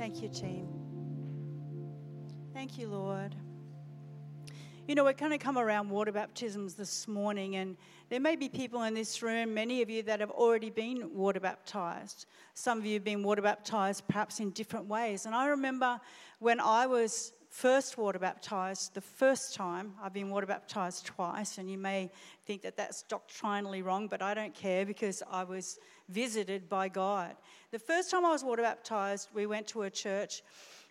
Thank 0.00 0.22
you, 0.22 0.30
team. 0.30 0.66
Thank 2.54 2.78
you, 2.78 2.88
Lord. 2.88 3.34
You 4.88 4.94
know, 4.94 5.04
we're 5.04 5.12
going 5.12 5.30
to 5.30 5.36
come 5.36 5.58
around 5.58 5.90
water 5.90 6.10
baptisms 6.10 6.72
this 6.72 7.06
morning, 7.06 7.56
and 7.56 7.76
there 8.08 8.18
may 8.18 8.34
be 8.34 8.48
people 8.48 8.84
in 8.84 8.94
this 8.94 9.20
room, 9.20 9.52
many 9.52 9.82
of 9.82 9.90
you, 9.90 10.02
that 10.04 10.20
have 10.20 10.30
already 10.30 10.70
been 10.70 11.14
water 11.14 11.38
baptized. 11.38 12.24
Some 12.54 12.78
of 12.78 12.86
you 12.86 12.94
have 12.94 13.04
been 13.04 13.22
water 13.22 13.42
baptized 13.42 14.08
perhaps 14.08 14.40
in 14.40 14.52
different 14.52 14.86
ways. 14.86 15.26
And 15.26 15.34
I 15.34 15.48
remember 15.48 16.00
when 16.38 16.60
I 16.60 16.86
was 16.86 17.34
first 17.50 17.98
water 17.98 18.18
baptized, 18.18 18.94
the 18.94 19.02
first 19.02 19.54
time, 19.54 19.92
I've 20.02 20.14
been 20.14 20.30
water 20.30 20.46
baptized 20.46 21.04
twice, 21.04 21.58
and 21.58 21.70
you 21.70 21.76
may 21.76 22.10
think 22.46 22.62
that 22.62 22.74
that's 22.74 23.02
doctrinally 23.02 23.82
wrong, 23.82 24.08
but 24.08 24.22
I 24.22 24.32
don't 24.32 24.54
care 24.54 24.86
because 24.86 25.22
I 25.30 25.44
was 25.44 25.78
visited 26.08 26.70
by 26.70 26.88
God. 26.88 27.36
The 27.72 27.78
first 27.78 28.10
time 28.10 28.24
I 28.24 28.30
was 28.30 28.42
water 28.42 28.62
baptized, 28.62 29.28
we 29.32 29.46
went 29.46 29.68
to 29.68 29.82
a 29.82 29.90
church. 29.90 30.42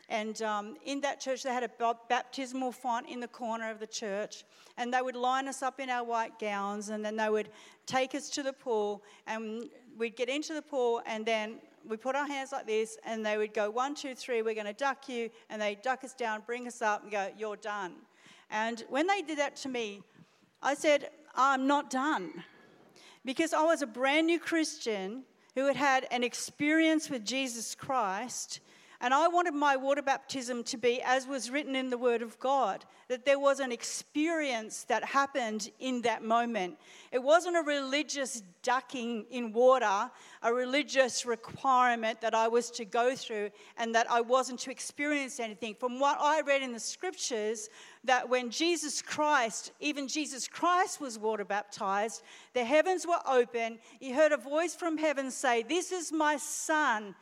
And 0.08 0.42
um, 0.42 0.78
in 0.86 1.02
that 1.02 1.20
church, 1.20 1.44
they 1.44 1.50
had 1.50 1.64
a 1.64 1.96
baptismal 2.08 2.72
font 2.72 3.10
in 3.10 3.20
the 3.20 3.28
corner 3.28 3.70
of 3.70 3.82
the 3.82 3.88
church. 3.88 4.46
And 4.78 4.94
they 4.94 5.02
would 5.02 5.18
line 5.18 5.50
us 5.50 5.62
up 5.62 5.82
in 5.82 5.90
our 5.90 6.06
white 6.06 6.40
gowns. 6.40 6.88
And 6.88 7.04
then 7.04 7.18
they 7.18 7.30
would 7.30 7.50
take 7.86 8.16
us 8.16 8.30
to 8.30 8.44
the 8.44 8.54
pool. 8.54 9.04
And 9.28 9.70
we'd 9.98 10.16
get 10.16 10.30
into 10.30 10.54
the 10.54 10.62
pool. 10.62 11.02
And 11.06 11.26
then 11.26 11.56
we 11.86 11.98
put 11.98 12.16
our 12.16 12.26
hands 12.26 12.54
like 12.54 12.66
this. 12.66 12.98
And 13.04 13.26
they 13.26 13.38
would 13.38 13.54
go, 13.54 13.70
one, 13.70 13.94
two, 13.94 14.16
three, 14.16 14.42
we're 14.42 14.54
going 14.54 14.66
to 14.66 14.72
duck 14.72 15.10
you. 15.10 15.30
And 15.50 15.62
they 15.62 15.76
duck 15.84 16.06
us 16.06 16.14
down, 16.14 16.44
bring 16.46 16.66
us 16.66 16.82
up, 16.82 17.04
and 17.04 17.12
go, 17.12 17.28
you're 17.38 17.58
done. 17.58 17.96
And 18.50 18.86
when 18.88 19.06
they 19.06 19.22
did 19.22 19.38
that 19.38 19.58
to 19.58 19.70
me, 19.70 20.02
I 20.64 20.76
said, 20.76 21.10
I'm 21.36 21.68
not 21.68 21.90
done. 21.90 22.42
Because 23.26 23.54
I 23.54 23.64
was 23.64 23.82
a 23.82 23.88
brand 23.88 24.28
new 24.28 24.40
Christian 24.40 25.26
who 25.60 25.66
had 25.66 25.76
had 25.76 26.08
an 26.10 26.24
experience 26.24 27.10
with 27.10 27.26
Jesus 27.26 27.76
Christ. 27.76 28.62
And 29.02 29.14
I 29.14 29.30
wanted 29.30 29.54
my 29.54 29.78
water 29.78 30.02
baptism 30.02 30.62
to 30.66 30.78
be 30.78 31.02
as 31.02 31.26
was 31.26 31.50
written 31.50 31.74
in 31.74 31.90
the 31.90 31.98
Word 31.98 32.22
of 32.22 32.38
God, 32.38 32.84
that 33.08 33.24
there 33.24 33.40
was 33.40 33.62
an 33.62 33.72
experience 33.72 34.84
that 34.84 35.06
happened 35.06 35.72
in 35.80 36.02
that 36.02 36.22
moment. 36.22 36.78
It 37.14 37.24
wasn't 37.24 37.56
a 37.56 37.62
religious 37.62 38.44
ducking 38.62 39.26
in 39.32 39.54
water, 39.54 40.12
a 40.42 40.54
religious 40.54 41.26
requirement 41.26 42.20
that 42.20 42.36
I 42.36 42.50
was 42.50 42.70
to 42.72 42.84
go 42.84 43.16
through, 43.16 43.52
and 43.78 43.96
that 43.96 44.12
I 44.12 44.20
wasn't 44.20 44.60
to 44.62 44.72
experience 44.72 45.40
anything. 45.40 45.76
From 45.76 45.98
what 45.98 46.18
I 46.20 46.42
read 46.42 46.62
in 46.62 46.74
the 46.74 46.80
scriptures, 46.80 47.70
that 48.04 48.28
when 48.28 48.50
Jesus 48.50 49.02
Christ, 49.02 49.72
even 49.80 50.10
Jesus 50.10 50.46
Christ 50.46 51.00
was 51.00 51.18
water 51.18 51.46
baptized, 51.46 52.22
the 52.54 52.66
heavens 52.66 53.08
were 53.08 53.22
open. 53.26 53.80
He 54.02 54.12
heard 54.12 54.34
a 54.34 54.38
voice 54.38 54.76
from 54.76 54.98
heaven 54.98 55.32
say, 55.32 55.64
This 55.64 55.94
is 55.94 56.12
my 56.12 56.36
son 56.36 57.16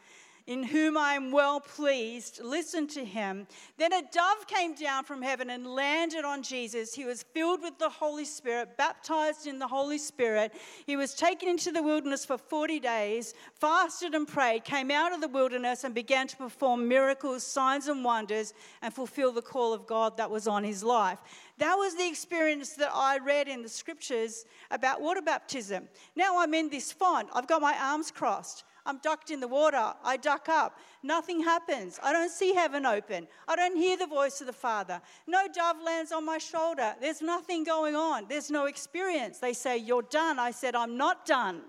in 0.48 0.64
whom 0.64 0.98
I 0.98 1.14
am 1.14 1.32
well 1.32 1.60
pleased. 1.60 2.40
Listen 2.42 2.88
to 2.88 3.04
him. 3.04 3.46
Then 3.78 3.92
a 3.92 4.02
dove 4.02 4.48
came 4.48 4.74
down 4.74 5.04
from 5.04 5.22
heaven 5.22 5.50
and 5.50 5.68
landed 5.68 6.24
on 6.24 6.42
Jesus. 6.42 6.94
He 6.94 7.04
was 7.04 7.24
filled 7.24 7.62
with 7.62 7.78
the 7.78 7.90
Holy 7.90 8.24
Spirit, 8.24 8.78
baptized 8.78 9.46
in 9.46 9.60
the 9.60 9.68
Holy 9.68 9.98
Spirit. 9.98 10.54
He 10.86 10.96
was 10.96 11.14
taken 11.14 11.50
into 11.50 11.72
the 11.72 11.84
wilderness 11.84 12.26
for 12.26 12.38
40 12.38 12.80
days, 12.80 13.34
fasted 13.60 14.16
and 14.16 14.26
prayed, 14.26 14.64
came 14.64 14.90
out 14.90 15.14
of 15.14 15.20
the 15.20 15.28
wilderness 15.28 15.84
and 15.84 15.94
began 15.94 16.28
to 16.28 16.38
perform 16.38 16.88
miracles, 16.88 17.44
signs, 17.44 17.90
and 17.90 18.04
wonders 18.04 18.54
and 18.82 18.94
fulfill 18.94 19.34
the 19.34 19.42
call 19.42 19.74
of 19.74 19.86
God 19.86 20.16
that 20.16 20.32
was 20.32 20.48
on 20.48 20.64
his 20.64 20.82
life. 20.82 21.20
That 21.60 21.76
was 21.76 21.96
the 21.96 22.08
experience 22.08 22.74
that 22.74 22.92
I 22.94 23.18
read 23.18 23.48
in 23.48 23.64
the 23.64 23.70
scriptures 23.70 24.46
about 24.70 25.02
water 25.02 25.22
baptism. 25.22 25.88
Now 26.16 26.40
I'm 26.40 26.54
in 26.54 26.70
this 26.70 26.92
font, 26.92 27.30
I've 27.34 27.48
got 27.48 27.62
my 27.62 27.76
arms 27.82 28.12
crossed. 28.12 28.64
I'm 28.88 29.00
ducked 29.00 29.32
in 29.32 29.42
the 29.42 29.50
water. 29.50 29.94
I 30.02 30.16
duck 30.16 30.48
up. 30.48 30.80
Nothing 31.04 31.44
happens. 31.44 32.00
I 32.02 32.14
don't 32.14 32.32
see 32.32 32.54
heaven 32.54 32.86
open. 32.86 33.28
I 33.46 33.58
don't 33.58 33.76
hear 33.76 33.98
the 33.98 34.08
voice 34.08 34.40
of 34.40 34.48
the 34.48 34.54
Father. 34.54 35.02
No 35.28 35.46
dove 35.54 35.76
lands 35.86 36.14
on 36.14 36.26
my 36.26 36.38
shoulder. 36.38 36.96
There's 37.02 37.22
nothing 37.22 37.66
going 37.66 37.98
on. 37.98 38.28
There's 38.30 38.50
no 38.50 38.66
experience. 38.66 39.40
They 39.40 39.52
say, 39.52 39.78
You're 39.78 40.04
done. 40.04 40.40
I 40.40 40.52
said, 40.52 40.74
I'm 40.74 40.96
not 40.96 41.26
done. 41.26 41.62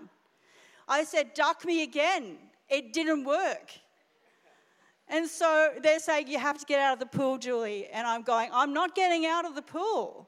I 0.87 1.03
said, 1.03 1.33
Duck 1.33 1.65
me 1.65 1.83
again. 1.83 2.37
It 2.69 2.93
didn't 2.93 3.25
work. 3.25 3.69
And 5.09 5.27
so 5.27 5.71
they're 5.81 5.99
saying, 5.99 6.27
You 6.27 6.39
have 6.39 6.57
to 6.59 6.65
get 6.65 6.79
out 6.79 6.93
of 6.93 6.99
the 6.99 7.05
pool, 7.05 7.37
Julie. 7.37 7.87
And 7.87 8.05
I'm 8.07 8.21
going, 8.21 8.49
I'm 8.53 8.73
not 8.73 8.95
getting 8.95 9.25
out 9.25 9.45
of 9.45 9.55
the 9.55 9.61
pool. 9.61 10.27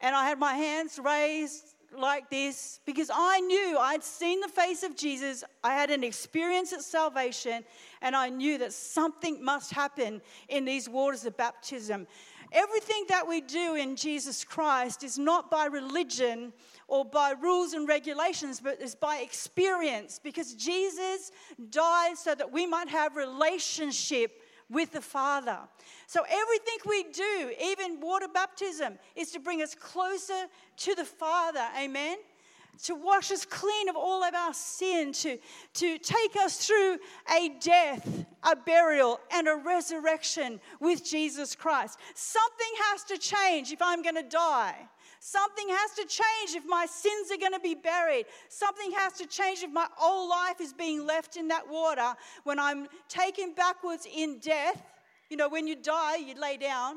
And 0.00 0.14
I 0.14 0.28
had 0.28 0.38
my 0.38 0.54
hands 0.54 0.98
raised 1.02 1.74
like 1.96 2.28
this 2.30 2.80
because 2.84 3.10
I 3.12 3.40
knew 3.40 3.78
I'd 3.78 4.04
seen 4.04 4.40
the 4.40 4.48
face 4.48 4.82
of 4.82 4.96
Jesus. 4.96 5.42
I 5.64 5.72
had 5.72 5.90
an 5.90 6.04
experience 6.04 6.72
at 6.72 6.82
salvation, 6.82 7.64
and 8.02 8.14
I 8.14 8.28
knew 8.28 8.58
that 8.58 8.72
something 8.72 9.42
must 9.42 9.72
happen 9.72 10.20
in 10.48 10.64
these 10.64 10.88
waters 10.88 11.24
of 11.24 11.36
baptism. 11.36 12.06
Everything 12.52 13.04
that 13.08 13.26
we 13.26 13.40
do 13.40 13.74
in 13.74 13.96
Jesus 13.96 14.44
Christ 14.44 15.02
is 15.02 15.18
not 15.18 15.50
by 15.50 15.66
religion 15.66 16.52
or 16.88 17.04
by 17.04 17.32
rules 17.40 17.72
and 17.72 17.88
regulations, 17.88 18.60
but 18.60 18.80
is 18.80 18.94
by 18.94 19.18
experience 19.18 20.20
because 20.22 20.54
Jesus 20.54 21.32
died 21.70 22.16
so 22.16 22.34
that 22.34 22.50
we 22.50 22.66
might 22.66 22.88
have 22.88 23.16
relationship 23.16 24.42
with 24.68 24.92
the 24.92 25.00
Father. 25.00 25.58
So 26.06 26.22
everything 26.28 26.76
we 26.86 27.04
do, 27.12 27.52
even 27.62 28.00
water 28.00 28.28
baptism, 28.32 28.98
is 29.14 29.30
to 29.32 29.40
bring 29.40 29.62
us 29.62 29.74
closer 29.74 30.46
to 30.78 30.94
the 30.94 31.04
Father. 31.04 31.64
Amen. 31.78 32.18
To 32.84 32.94
wash 32.94 33.30
us 33.30 33.44
clean 33.44 33.88
of 33.88 33.96
all 33.96 34.22
of 34.22 34.34
our 34.34 34.52
sin, 34.52 35.12
to, 35.12 35.38
to 35.74 35.98
take 35.98 36.36
us 36.36 36.66
through 36.66 36.98
a 37.34 37.50
death, 37.60 38.26
a 38.42 38.54
burial, 38.54 39.18
and 39.32 39.48
a 39.48 39.56
resurrection 39.56 40.60
with 40.80 41.04
Jesus 41.04 41.54
Christ. 41.54 41.98
Something 42.14 42.66
has 42.90 43.04
to 43.04 43.18
change 43.18 43.72
if 43.72 43.80
I'm 43.80 44.02
going 44.02 44.16
to 44.16 44.22
die. 44.22 44.76
Something 45.20 45.68
has 45.70 45.92
to 45.92 46.04
change 46.04 46.54
if 46.54 46.64
my 46.66 46.86
sins 46.86 47.32
are 47.32 47.38
going 47.38 47.52
to 47.52 47.60
be 47.60 47.74
buried. 47.74 48.26
Something 48.48 48.92
has 48.92 49.14
to 49.14 49.26
change 49.26 49.62
if 49.62 49.70
my 49.72 49.86
old 50.00 50.30
life 50.30 50.60
is 50.60 50.72
being 50.72 51.06
left 51.06 51.36
in 51.36 51.48
that 51.48 51.68
water 51.68 52.14
when 52.44 52.58
I'm 52.58 52.86
taken 53.08 53.54
backwards 53.54 54.06
in 54.06 54.38
death. 54.38 54.82
You 55.30 55.36
know, 55.36 55.48
when 55.48 55.66
you 55.66 55.76
die, 55.76 56.16
you 56.16 56.34
lay 56.40 56.58
down. 56.58 56.96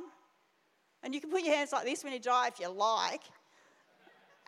And 1.01 1.15
you 1.15 1.21
can 1.21 1.31
put 1.31 1.43
your 1.43 1.55
hands 1.55 1.71
like 1.71 1.85
this 1.85 2.03
when 2.03 2.13
you 2.13 2.19
die 2.19 2.49
if 2.49 2.59
you 2.59 2.69
like. 2.69 3.21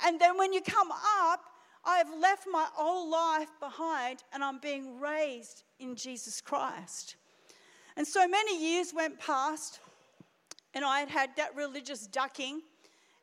And 0.05 0.19
then 0.19 0.37
when 0.37 0.53
you 0.53 0.61
come 0.61 0.91
up, 0.91 1.41
I've 1.83 2.13
left 2.19 2.45
my 2.51 2.67
old 2.77 3.09
life 3.09 3.49
behind 3.59 4.23
and 4.33 4.43
I'm 4.43 4.59
being 4.59 4.99
raised 4.99 5.63
in 5.79 5.95
Jesus 5.95 6.41
Christ. 6.41 7.15
And 7.97 8.07
so 8.07 8.27
many 8.27 8.57
years 8.59 8.93
went 8.95 9.19
past, 9.19 9.79
and 10.73 10.85
I 10.85 10.99
had 11.01 11.09
had 11.09 11.29
that 11.35 11.55
religious 11.55 12.07
ducking 12.07 12.61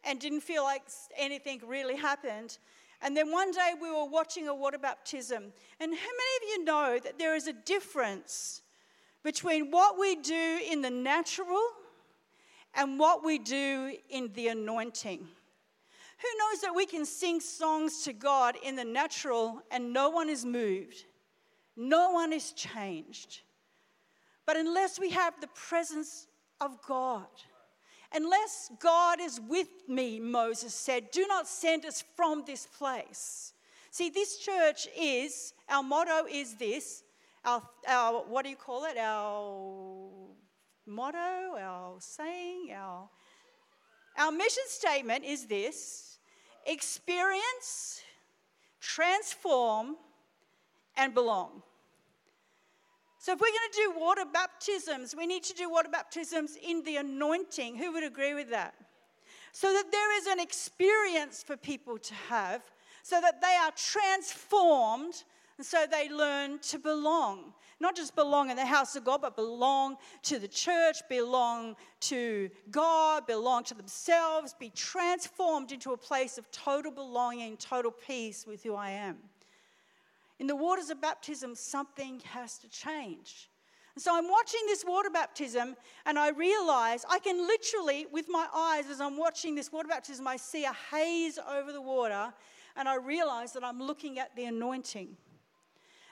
and 0.05 0.21
didn't 0.21 0.43
feel 0.43 0.63
like 0.63 0.83
anything 1.17 1.61
really 1.67 1.97
happened. 1.97 2.59
And 3.01 3.17
then 3.17 3.31
one 3.31 3.53
day 3.53 3.73
we 3.81 3.91
were 3.91 4.05
watching 4.05 4.49
a 4.49 4.55
water 4.55 4.79
baptism. 4.79 5.53
And 5.81 5.95
how 5.95 6.11
many 6.11 6.37
of 6.37 6.43
you 6.49 6.65
know 6.65 6.99
that 7.03 7.19
there 7.19 7.35
is 7.35 7.47
a 7.47 7.53
difference 7.53 8.63
between 9.23 9.71
what 9.71 9.99
we 9.99 10.17
do 10.17 10.61
in 10.71 10.83
the 10.83 10.91
natural 10.91 11.63
and 12.75 12.99
what 12.99 13.25
we 13.25 13.39
do 13.39 13.97
in 14.11 14.31
the 14.35 14.49
anointing? 14.49 15.29
Who 16.21 16.39
knows 16.39 16.61
that 16.63 16.75
we 16.75 16.87
can 16.87 17.05
sing 17.05 17.41
songs 17.41 18.03
to 18.05 18.13
God 18.13 18.57
in 18.63 18.77
the 18.77 18.85
natural 18.85 19.63
and 19.71 19.93
no 19.93 20.11
one 20.11 20.29
is 20.29 20.45
moved? 20.45 21.05
No 21.77 22.11
one 22.11 22.33
is 22.33 22.53
changed. 22.53 23.43
But 24.45 24.57
unless 24.57 24.99
we 24.99 25.11
have 25.11 25.41
the 25.41 25.49
presence 25.49 26.27
of 26.61 26.83
God, 26.83 27.27
Unless 28.15 28.71
God 28.81 29.21
is 29.21 29.41
with 29.49 29.69
me, 29.87 30.19
Moses 30.19 30.75
said, 30.75 31.11
do 31.11 31.27
not 31.27 31.47
send 31.47 31.85
us 31.85 32.03
from 32.17 32.43
this 32.47 32.67
place. 32.67 33.53
See, 33.91 34.09
this 34.09 34.39
church 34.39 34.89
is, 34.99 35.53
our 35.69 35.83
motto 35.83 36.27
is 36.27 36.55
this, 36.57 37.03
our, 37.45 37.63
our 37.87 38.25
what 38.25 38.45
do 38.45 38.51
you 38.51 38.57
call 38.57 38.85
it? 38.85 38.97
Our 38.97 40.11
motto, 40.87 41.59
our 41.61 41.97
saying, 41.99 42.73
our, 42.75 43.11
our 44.19 44.33
mission 44.33 44.65
statement 44.69 45.25
is 45.25 45.47
this 45.47 46.08
experience, 46.67 48.03
transform, 48.81 49.97
and 50.97 51.15
belong. 51.15 51.63
So, 53.21 53.33
if 53.33 53.41
we're 53.41 53.49
going 53.49 53.71
to 53.73 53.93
do 53.95 54.01
water 54.01 54.25
baptisms, 54.33 55.15
we 55.17 55.27
need 55.27 55.43
to 55.45 55.55
do 55.55 55.69
water 55.71 55.89
baptisms 55.91 56.57
in 56.63 56.83
the 56.85 56.97
anointing. 56.97 57.77
Who 57.77 57.93
would 57.93 58.05
agree 58.05 58.35
with 58.35 58.51
that? 58.51 58.75
So 59.53 59.73
that 59.73 59.91
there 59.91 60.19
is 60.19 60.27
an 60.27 60.41
experience 60.41 61.43
for 61.43 61.57
people 61.57 61.99
to 61.99 62.15
have, 62.29 62.63
so 63.03 63.21
that 63.21 63.41
they 63.41 63.57
are 63.61 63.73
transformed, 63.77 65.25
and 65.57 65.67
so 65.67 65.85
they 65.91 66.09
learn 66.09 66.61
to 66.61 66.79
belong. 66.79 67.53
Not 67.81 67.95
just 67.95 68.17
belong 68.17 68.51
in 68.51 68.57
the 68.57 68.67
house 68.67 68.97
of 68.97 69.05
God, 69.05 69.23
but 69.23 69.37
belong 69.37 69.97
to 70.25 70.39
the 70.41 70.49
church, 70.49 70.97
belong 71.09 71.77
to 72.01 72.51
God, 72.71 73.27
belong 73.27 73.63
to 73.65 73.75
themselves, 73.75 74.53
be 74.59 74.71
transformed 74.71 75.71
into 75.71 75.93
a 75.93 75.97
place 75.97 76.39
of 76.39 76.51
total 76.51 76.91
belonging, 76.91 77.57
total 77.57 77.93
peace 77.93 78.47
with 78.47 78.65
who 78.65 78.75
I 78.75 78.91
am. 78.91 79.19
In 80.41 80.49
the 80.49 80.57
waters 80.57 80.91
of 80.91 81.01
baptism, 81.01 81.55
something 81.55 82.21
has 82.33 82.59
to 82.59 82.69
change. 82.69 83.49
And 83.95 84.03
so 84.03 84.17
I'm 84.17 84.29
watching 84.29 84.61
this 84.67 84.85
water 84.85 85.11
baptism, 85.11 85.77
and 86.07 86.19
I 86.19 86.31
realize 86.31 87.05
I 87.09 87.19
can 87.19 87.39
literally, 87.39 88.07
with 88.13 88.27
my 88.29 88.47
eyes, 88.55 88.89
as 88.91 89.01
I'm 89.01 89.17
watching 89.17 89.55
this 89.55 89.73
water 89.73 89.89
baptism, 89.89 90.27
I 90.27 90.37
see 90.37 90.65
a 90.65 90.73
haze 90.93 91.39
over 91.39 91.73
the 91.73 91.83
water, 91.83 92.33
and 92.77 92.89
I 92.89 92.97
realize 92.97 93.53
that 93.55 93.65
I'm 93.65 93.83
looking 93.83 94.19
at 94.21 94.35
the 94.37 94.45
anointing. 94.45 95.17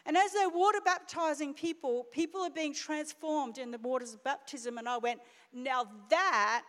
And 0.07 0.17
as 0.17 0.33
they're 0.33 0.49
water 0.49 0.79
baptizing 0.85 1.53
people, 1.53 2.07
people 2.13 2.41
are 2.43 2.51
being 2.51 2.73
transformed 2.73 3.59
in 3.59 3.73
the 3.73 3.79
waters 3.79 4.15
of 4.15 4.23
baptism. 4.23 4.79
And 4.79 4.89
I 4.89 4.99
went, 4.99 5.21
now 5.53 5.87
that 6.11 6.63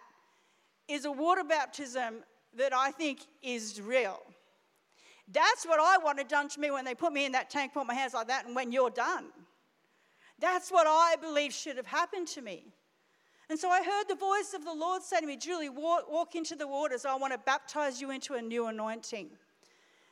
is 0.88 1.06
a 1.06 1.12
water 1.12 1.44
baptism 1.44 2.24
that 2.56 2.74
I 2.74 2.92
think 2.92 3.20
is 3.44 3.80
real. 3.80 4.20
That's 5.32 5.66
what 5.66 5.80
I 5.80 5.98
wanted 5.98 6.28
done 6.28 6.50
to 6.50 6.60
me 6.60 6.72
when 6.72 6.84
they 6.84 6.96
put 6.96 7.14
me 7.14 7.26
in 7.26 7.34
that 7.34 7.50
tank, 7.50 7.74
put 7.74 7.86
my 7.86 7.94
hands 7.94 8.14
like 8.14 8.28
that, 8.28 8.46
and 8.46 8.56
when 8.56 8.72
you're 8.72 8.90
done. 8.90 9.26
That's 10.40 10.72
what 10.72 10.88
I 10.88 11.16
believe 11.22 11.54
should 11.54 11.78
have 11.78 11.86
happened 11.88 12.28
to 12.30 12.42
me. 12.42 12.66
And 13.50 13.60
so 13.60 13.70
I 13.70 13.84
heard 13.84 14.06
the 14.10 14.16
voice 14.16 14.54
of 14.56 14.66
the 14.66 14.74
Lord 14.74 15.04
say 15.04 15.22
to 15.22 15.28
me, 15.28 15.38
Julie, 15.38 15.70
walk, 15.70 16.12
walk 16.12 16.36
into 16.36 16.56
the 16.56 16.68
waters. 16.68 17.06
I 17.06 17.16
want 17.16 17.34
to 17.34 17.40
baptize 17.40 18.02
you 18.02 18.12
into 18.12 18.34
a 18.34 18.42
new 18.42 18.68
anointing. 18.68 19.30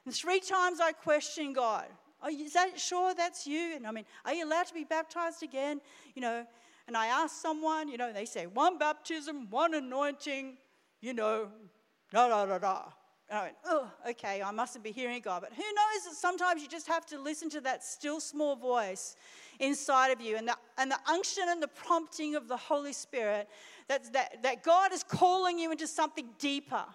And 0.05 0.13
three 0.13 0.39
times 0.39 0.79
I 0.79 0.91
questioned 0.91 1.55
God. 1.55 1.85
Oh, 2.21 2.29
is 2.29 2.53
that 2.53 2.79
sure 2.79 3.13
that's 3.13 3.45
you? 3.45 3.75
And 3.75 3.85
I 3.85 3.91
mean, 3.91 4.05
are 4.25 4.33
you 4.33 4.45
allowed 4.45 4.67
to 4.67 4.73
be 4.73 4.83
baptized 4.83 5.43
again? 5.43 5.81
You 6.15 6.21
know, 6.21 6.45
and 6.87 6.95
I 6.95 7.07
asked 7.07 7.41
someone, 7.41 7.87
you 7.87 7.97
know, 7.97 8.13
they 8.13 8.25
say 8.25 8.47
one 8.47 8.77
baptism, 8.77 9.49
one 9.49 9.73
anointing, 9.73 10.57
you 11.01 11.13
know, 11.13 11.49
da 12.11 12.27
da 12.27 12.45
da 12.45 12.57
da. 12.57 12.83
I 13.31 13.41
went, 13.43 13.55
oh, 13.65 13.91
okay, 14.09 14.43
I 14.43 14.51
mustn't 14.51 14.83
be 14.83 14.91
hearing 14.91 15.19
God. 15.19 15.41
But 15.41 15.53
who 15.53 15.63
knows 15.63 16.05
that 16.05 16.13
sometimes 16.15 16.61
you 16.61 16.67
just 16.67 16.87
have 16.87 17.07
to 17.07 17.19
listen 17.19 17.49
to 17.51 17.61
that 17.61 17.83
still 17.83 18.19
small 18.19 18.55
voice 18.55 19.15
inside 19.59 20.09
of 20.09 20.21
you 20.21 20.37
and 20.37 20.47
the, 20.47 20.55
and 20.77 20.91
the 20.91 20.99
unction 21.07 21.43
and 21.47 21.61
the 21.61 21.67
prompting 21.67 22.35
of 22.35 22.47
the 22.47 22.57
Holy 22.57 22.93
Spirit 22.93 23.49
that, 23.87 24.13
that, 24.13 24.43
that 24.43 24.63
God 24.63 24.93
is 24.93 25.03
calling 25.03 25.57
you 25.57 25.71
into 25.71 25.87
something 25.87 26.27
deeper 26.37 26.85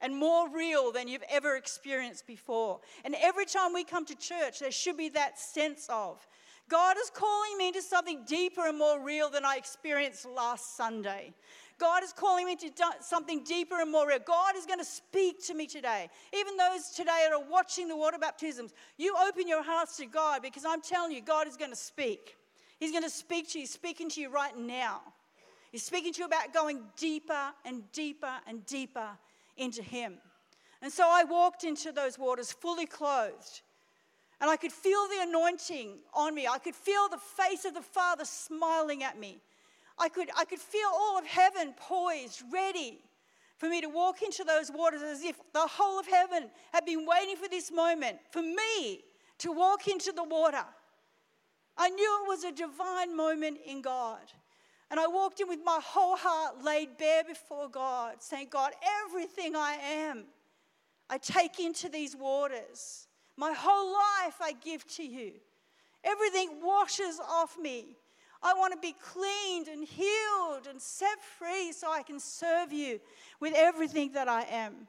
and 0.00 0.16
more 0.16 0.48
real 0.48 0.92
than 0.92 1.08
you've 1.08 1.24
ever 1.30 1.56
experienced 1.56 2.26
before. 2.26 2.80
And 3.04 3.14
every 3.20 3.46
time 3.46 3.72
we 3.72 3.84
come 3.84 4.04
to 4.06 4.14
church, 4.14 4.60
there 4.60 4.70
should 4.70 4.96
be 4.96 5.08
that 5.10 5.38
sense 5.38 5.88
of 5.90 6.26
God 6.68 6.96
is 7.00 7.10
calling 7.10 7.56
me 7.56 7.68
into 7.68 7.80
something 7.80 8.24
deeper 8.26 8.66
and 8.66 8.78
more 8.78 9.02
real 9.02 9.30
than 9.30 9.44
I 9.44 9.56
experienced 9.56 10.26
last 10.26 10.76
Sunday. 10.76 11.32
God 11.78 12.02
is 12.02 12.12
calling 12.12 12.44
me 12.44 12.56
to 12.56 12.70
something 13.00 13.44
deeper 13.44 13.80
and 13.80 13.90
more 13.90 14.06
real. 14.06 14.18
God 14.18 14.56
is 14.56 14.66
going 14.66 14.80
to 14.80 14.84
speak 14.84 15.44
to 15.46 15.54
me 15.54 15.66
today. 15.66 16.10
Even 16.34 16.56
those 16.56 16.90
today 16.90 17.26
that 17.28 17.32
are 17.32 17.48
watching 17.48 17.88
the 17.88 17.96
water 17.96 18.18
baptisms, 18.18 18.74
you 18.96 19.14
open 19.26 19.46
your 19.46 19.62
hearts 19.62 19.96
to 19.98 20.06
God 20.06 20.42
because 20.42 20.64
I'm 20.66 20.82
telling 20.82 21.12
you, 21.12 21.22
God 21.22 21.46
is 21.46 21.56
going 21.56 21.70
to 21.70 21.76
speak. 21.76 22.36
He's 22.80 22.90
going 22.90 23.04
to 23.04 23.10
speak 23.10 23.48
to 23.50 23.58
you, 23.58 23.62
He's 23.62 23.72
speaking 23.72 24.08
to 24.10 24.20
you 24.20 24.28
right 24.30 24.56
now. 24.56 25.00
He's 25.70 25.84
speaking 25.84 26.12
to 26.14 26.20
you 26.20 26.26
about 26.26 26.52
going 26.52 26.80
deeper 26.96 27.52
and 27.64 27.90
deeper 27.92 28.32
and 28.46 28.64
deeper 28.66 29.08
into 29.58 29.82
Him. 29.82 30.18
And 30.80 30.92
so 30.92 31.04
I 31.06 31.24
walked 31.24 31.64
into 31.64 31.92
those 31.92 32.18
waters 32.18 32.52
fully 32.52 32.86
clothed. 32.86 33.62
And 34.40 34.48
I 34.48 34.56
could 34.56 34.72
feel 34.72 35.08
the 35.08 35.22
anointing 35.22 35.98
on 36.14 36.34
me. 36.34 36.46
I 36.46 36.58
could 36.58 36.76
feel 36.76 37.08
the 37.08 37.18
face 37.18 37.64
of 37.64 37.74
the 37.74 37.82
Father 37.82 38.24
smiling 38.24 39.02
at 39.02 39.18
me. 39.18 39.38
I 39.98 40.08
could, 40.08 40.28
I 40.36 40.44
could 40.44 40.60
feel 40.60 40.88
all 40.92 41.18
of 41.18 41.26
heaven 41.26 41.74
poised, 41.76 42.42
ready 42.52 43.00
for 43.56 43.68
me 43.68 43.80
to 43.80 43.88
walk 43.88 44.22
into 44.22 44.44
those 44.44 44.70
waters 44.70 45.02
as 45.02 45.22
if 45.22 45.36
the 45.52 45.66
whole 45.66 45.98
of 45.98 46.06
heaven 46.06 46.48
had 46.72 46.84
been 46.84 47.04
waiting 47.04 47.34
for 47.36 47.48
this 47.48 47.72
moment 47.72 48.18
for 48.30 48.42
me 48.42 49.00
to 49.38 49.52
walk 49.52 49.88
into 49.88 50.12
the 50.12 50.22
water. 50.22 50.64
I 51.76 51.88
knew 51.88 52.22
it 52.22 52.28
was 52.28 52.44
a 52.44 52.52
divine 52.52 53.16
moment 53.16 53.58
in 53.66 53.82
God. 53.82 54.32
And 54.90 54.98
I 54.98 55.06
walked 55.06 55.40
in 55.40 55.48
with 55.48 55.60
my 55.64 55.80
whole 55.82 56.16
heart 56.16 56.64
laid 56.64 56.96
bare 56.96 57.24
before 57.24 57.68
God, 57.68 58.16
saying, 58.22 58.48
God, 58.50 58.72
everything 59.04 59.54
I 59.54 59.74
am, 59.74 60.24
I 61.10 61.18
take 61.18 61.60
into 61.60 61.88
these 61.88 62.16
waters. 62.16 63.06
My 63.36 63.52
whole 63.52 63.92
life 63.92 64.36
I 64.40 64.52
give 64.64 64.86
to 64.96 65.02
you. 65.02 65.32
Everything 66.04 66.60
washes 66.62 67.20
off 67.20 67.58
me. 67.58 67.96
I 68.42 68.54
want 68.54 68.72
to 68.72 68.78
be 68.78 68.94
cleaned 69.00 69.68
and 69.68 69.84
healed 69.84 70.68
and 70.68 70.80
set 70.80 71.22
free 71.38 71.72
so 71.72 71.90
I 71.90 72.02
can 72.02 72.20
serve 72.20 72.72
you 72.72 73.00
with 73.40 73.52
everything 73.56 74.12
that 74.12 74.28
I 74.28 74.42
am. 74.42 74.86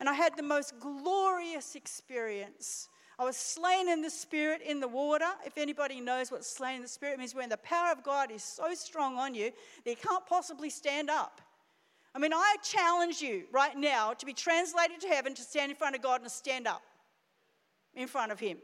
And 0.00 0.08
I 0.08 0.12
had 0.12 0.36
the 0.36 0.42
most 0.42 0.78
glorious 0.80 1.76
experience. 1.76 2.88
I 3.18 3.24
was 3.24 3.36
slain 3.36 3.88
in 3.88 4.02
the 4.02 4.10
spirit 4.10 4.60
in 4.60 4.80
the 4.80 4.88
water. 4.88 5.28
If 5.46 5.56
anybody 5.56 6.00
knows 6.00 6.32
what 6.32 6.44
slain 6.44 6.76
in 6.76 6.82
the 6.82 6.88
spirit 6.88 7.18
means, 7.18 7.34
when 7.34 7.48
the 7.48 7.56
power 7.58 7.92
of 7.92 8.02
God 8.02 8.30
is 8.30 8.42
so 8.42 8.74
strong 8.74 9.18
on 9.18 9.34
you 9.34 9.52
that 9.84 9.90
you 9.90 9.96
can't 9.96 10.26
possibly 10.26 10.68
stand 10.70 11.10
up. 11.10 11.40
I 12.14 12.18
mean, 12.18 12.32
I 12.32 12.56
challenge 12.62 13.20
you 13.20 13.44
right 13.52 13.76
now 13.76 14.12
to 14.14 14.26
be 14.26 14.32
translated 14.32 15.00
to 15.00 15.08
heaven 15.08 15.34
to 15.34 15.42
stand 15.42 15.70
in 15.70 15.76
front 15.76 15.96
of 15.96 16.02
God 16.02 16.22
and 16.22 16.30
stand 16.30 16.66
up 16.66 16.82
in 17.94 18.06
front 18.08 18.32
of 18.32 18.40
Him. 18.40 18.58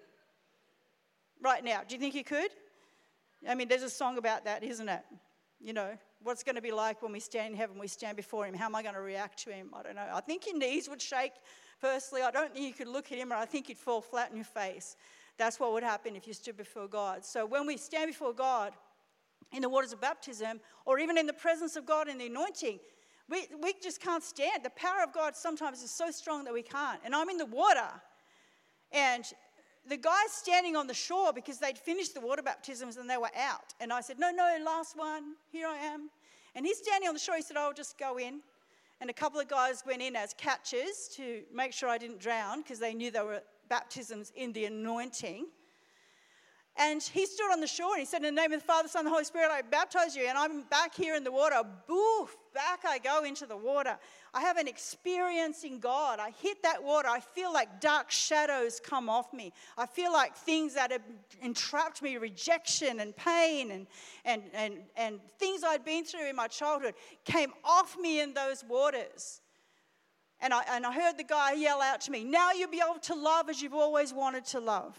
Right 1.42 1.64
now. 1.64 1.80
Do 1.86 1.94
you 1.94 2.00
think 2.00 2.14
you 2.14 2.24
could? 2.24 2.50
I 3.48 3.54
mean, 3.54 3.68
there's 3.68 3.82
a 3.82 3.90
song 3.90 4.18
about 4.18 4.44
that, 4.44 4.62
isn't 4.62 4.88
it? 4.88 5.02
You 5.62 5.74
know, 5.74 5.90
what's 6.22 6.42
going 6.42 6.56
to 6.56 6.62
be 6.62 6.72
like 6.72 7.02
when 7.02 7.12
we 7.12 7.20
stand 7.20 7.52
in 7.52 7.58
heaven, 7.58 7.78
we 7.78 7.86
stand 7.86 8.16
before 8.16 8.46
Him? 8.46 8.54
How 8.54 8.64
am 8.66 8.74
I 8.74 8.82
going 8.82 8.94
to 8.94 9.00
react 9.00 9.44
to 9.44 9.50
Him? 9.50 9.70
I 9.74 9.82
don't 9.82 9.94
know. 9.94 10.06
I 10.12 10.20
think 10.20 10.46
your 10.46 10.56
knees 10.56 10.88
would 10.88 11.02
shake, 11.02 11.32
firstly. 11.78 12.22
I 12.22 12.30
don't 12.30 12.54
think 12.54 12.66
you 12.66 12.72
could 12.72 12.88
look 12.88 13.12
at 13.12 13.18
Him, 13.18 13.30
and 13.30 13.40
I 13.40 13.44
think 13.44 13.68
you'd 13.68 13.76
fall 13.76 14.00
flat 14.00 14.30
in 14.30 14.36
your 14.36 14.46
face. 14.46 14.96
That's 15.36 15.60
what 15.60 15.72
would 15.72 15.82
happen 15.82 16.16
if 16.16 16.26
you 16.26 16.32
stood 16.32 16.56
before 16.56 16.88
God. 16.88 17.24
So 17.26 17.44
when 17.44 17.66
we 17.66 17.76
stand 17.76 18.08
before 18.08 18.32
God 18.32 18.72
in 19.52 19.60
the 19.60 19.68
waters 19.68 19.92
of 19.92 20.00
baptism, 20.00 20.60
or 20.86 20.98
even 20.98 21.18
in 21.18 21.26
the 21.26 21.32
presence 21.34 21.76
of 21.76 21.84
God 21.84 22.08
in 22.08 22.16
the 22.16 22.26
anointing, 22.26 22.78
we, 23.28 23.46
we 23.62 23.74
just 23.82 24.00
can't 24.00 24.22
stand. 24.22 24.64
The 24.64 24.70
power 24.70 25.02
of 25.04 25.12
God 25.12 25.36
sometimes 25.36 25.82
is 25.82 25.90
so 25.90 26.10
strong 26.10 26.44
that 26.44 26.54
we 26.54 26.62
can't. 26.62 27.00
And 27.04 27.14
I'm 27.14 27.28
in 27.28 27.36
the 27.36 27.46
water, 27.46 27.90
and 28.92 29.24
the 29.90 29.96
guys 29.96 30.30
standing 30.30 30.76
on 30.76 30.86
the 30.86 30.94
shore 30.94 31.32
because 31.32 31.58
they'd 31.58 31.76
finished 31.76 32.14
the 32.14 32.20
water 32.20 32.42
baptisms 32.42 32.96
and 32.96 33.10
they 33.10 33.16
were 33.16 33.30
out. 33.36 33.74
And 33.80 33.92
I 33.92 34.00
said, 34.00 34.20
No, 34.20 34.30
no, 34.30 34.56
last 34.64 34.96
one, 34.96 35.34
here 35.50 35.66
I 35.66 35.76
am. 35.76 36.10
And 36.54 36.64
he's 36.64 36.78
standing 36.78 37.08
on 37.08 37.14
the 37.14 37.20
shore. 37.20 37.34
He 37.36 37.42
said, 37.42 37.56
I'll 37.56 37.72
just 37.72 37.98
go 37.98 38.16
in. 38.16 38.40
And 39.00 39.10
a 39.10 39.12
couple 39.12 39.40
of 39.40 39.48
guys 39.48 39.82
went 39.84 40.00
in 40.00 40.14
as 40.14 40.32
catchers 40.34 41.10
to 41.16 41.42
make 41.52 41.72
sure 41.72 41.88
I 41.88 41.98
didn't 41.98 42.20
drown 42.20 42.62
because 42.62 42.78
they 42.78 42.94
knew 42.94 43.10
there 43.10 43.24
were 43.24 43.42
baptisms 43.68 44.32
in 44.36 44.52
the 44.52 44.66
anointing. 44.66 45.46
And 46.76 47.02
he 47.02 47.26
stood 47.26 47.50
on 47.52 47.60
the 47.60 47.66
shore 47.66 47.92
and 47.92 48.00
he 48.00 48.06
said, 48.06 48.22
In 48.22 48.34
the 48.34 48.40
name 48.40 48.52
of 48.52 48.60
the 48.60 48.66
Father, 48.66 48.88
Son, 48.88 49.00
and 49.00 49.06
the 49.08 49.10
Holy 49.10 49.24
Spirit, 49.24 49.50
I 49.50 49.60
baptize 49.60 50.14
you. 50.16 50.26
And 50.26 50.38
I'm 50.38 50.62
back 50.62 50.94
here 50.94 51.14
in 51.14 51.24
the 51.24 51.32
water. 51.32 51.56
Boof, 51.86 52.36
back 52.54 52.84
I 52.86 52.98
go 52.98 53.24
into 53.24 53.44
the 53.44 53.56
water. 53.56 53.98
I 54.32 54.42
have 54.42 54.56
an 54.56 54.68
experience 54.68 55.64
in 55.64 55.80
God. 55.80 56.20
I 56.20 56.30
hit 56.40 56.62
that 56.62 56.82
water. 56.82 57.08
I 57.08 57.20
feel 57.20 57.52
like 57.52 57.80
dark 57.80 58.10
shadows 58.10 58.80
come 58.80 59.10
off 59.10 59.32
me. 59.32 59.52
I 59.76 59.86
feel 59.86 60.12
like 60.12 60.36
things 60.36 60.74
that 60.74 60.92
have 60.92 61.02
entrapped 61.42 62.02
me, 62.02 62.16
rejection 62.16 63.00
and 63.00 63.14
pain 63.16 63.72
and, 63.72 63.86
and, 64.24 64.42
and, 64.54 64.74
and 64.96 65.20
things 65.38 65.62
I'd 65.64 65.84
been 65.84 66.04
through 66.04 66.30
in 66.30 66.36
my 66.36 66.46
childhood, 66.46 66.94
came 67.24 67.52
off 67.64 67.98
me 67.98 68.20
in 68.20 68.32
those 68.32 68.64
waters. 68.66 69.40
And 70.40 70.54
I, 70.54 70.62
and 70.70 70.86
I 70.86 70.92
heard 70.92 71.18
the 71.18 71.24
guy 71.24 71.52
yell 71.52 71.82
out 71.82 72.00
to 72.02 72.10
me, 72.10 72.24
Now 72.24 72.52
you'll 72.52 72.70
be 72.70 72.80
able 72.82 73.00
to 73.00 73.14
love 73.14 73.50
as 73.50 73.60
you've 73.60 73.74
always 73.74 74.14
wanted 74.14 74.44
to 74.46 74.60
love. 74.60 74.96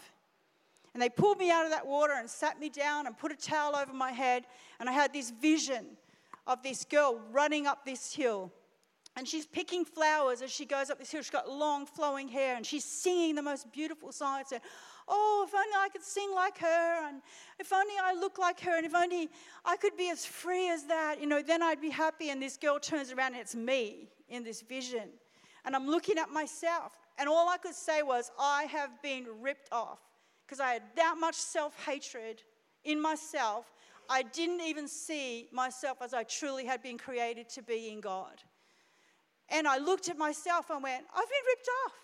And 0.94 1.02
they 1.02 1.08
pulled 1.08 1.38
me 1.38 1.50
out 1.50 1.64
of 1.64 1.70
that 1.70 1.86
water 1.86 2.12
and 2.16 2.28
sat 2.28 2.60
me 2.60 2.68
down 2.68 3.06
and 3.06 3.16
put 3.16 3.32
a 3.32 3.36
towel 3.36 3.76
over 3.76 3.92
my 3.92 4.12
head. 4.12 4.44
And 4.78 4.88
I 4.88 4.92
had 4.92 5.12
this 5.12 5.30
vision 5.30 5.86
of 6.46 6.62
this 6.62 6.84
girl 6.84 7.20
running 7.30 7.66
up 7.66 7.84
this 7.84 8.14
hill. 8.14 8.52
And 9.16 9.28
she's 9.28 9.46
picking 9.46 9.84
flowers 9.84 10.42
as 10.42 10.50
she 10.50 10.64
goes 10.64 10.90
up 10.90 10.98
this 10.98 11.10
hill. 11.10 11.22
She's 11.22 11.30
got 11.30 11.48
long 11.48 11.86
flowing 11.86 12.28
hair 12.28 12.56
and 12.56 12.64
she's 12.64 12.84
singing 12.84 13.34
the 13.34 13.42
most 13.42 13.70
beautiful 13.72 14.12
song. 14.12 14.42
And, 14.52 14.60
Oh, 15.08 15.44
if 15.46 15.54
only 15.54 15.74
I 15.76 15.88
could 15.88 16.02
sing 16.02 16.32
like 16.34 16.58
her, 16.58 17.08
and 17.08 17.22
if 17.58 17.72
only 17.72 17.94
I 18.02 18.14
look 18.14 18.38
like 18.38 18.60
her, 18.60 18.76
and 18.76 18.86
if 18.86 18.94
only 18.94 19.28
I 19.64 19.76
could 19.76 19.96
be 19.96 20.10
as 20.10 20.24
free 20.24 20.68
as 20.68 20.84
that, 20.84 21.20
you 21.20 21.26
know, 21.26 21.42
then 21.42 21.62
I'd 21.62 21.80
be 21.80 21.90
happy. 21.90 22.30
And 22.30 22.40
this 22.40 22.56
girl 22.56 22.78
turns 22.78 23.10
around 23.10 23.32
and 23.32 23.40
it's 23.40 23.54
me 23.54 24.08
in 24.28 24.44
this 24.44 24.62
vision. 24.62 25.10
And 25.64 25.74
I'm 25.74 25.86
looking 25.86 26.18
at 26.18 26.30
myself. 26.30 26.92
And 27.18 27.28
all 27.28 27.48
I 27.48 27.56
could 27.56 27.74
say 27.74 28.02
was, 28.02 28.30
I 28.38 28.64
have 28.64 28.90
been 29.02 29.26
ripped 29.40 29.68
off. 29.72 29.98
Because 30.52 30.68
I 30.68 30.74
had 30.74 30.82
that 30.96 31.14
much 31.18 31.36
self 31.36 31.82
hatred 31.86 32.42
in 32.84 33.00
myself. 33.00 33.72
I 34.10 34.20
didn't 34.20 34.60
even 34.60 34.86
see 34.86 35.48
myself 35.50 36.02
as 36.02 36.12
I 36.12 36.24
truly 36.24 36.66
had 36.66 36.82
been 36.82 36.98
created 36.98 37.48
to 37.54 37.62
be 37.62 37.88
in 37.88 38.02
God. 38.02 38.34
And 39.48 39.66
I 39.66 39.78
looked 39.78 40.10
at 40.10 40.18
myself 40.18 40.68
and 40.68 40.82
went, 40.82 41.04
I've 41.10 41.24
been 41.24 41.46
ripped 41.48 41.68
off. 41.86 41.94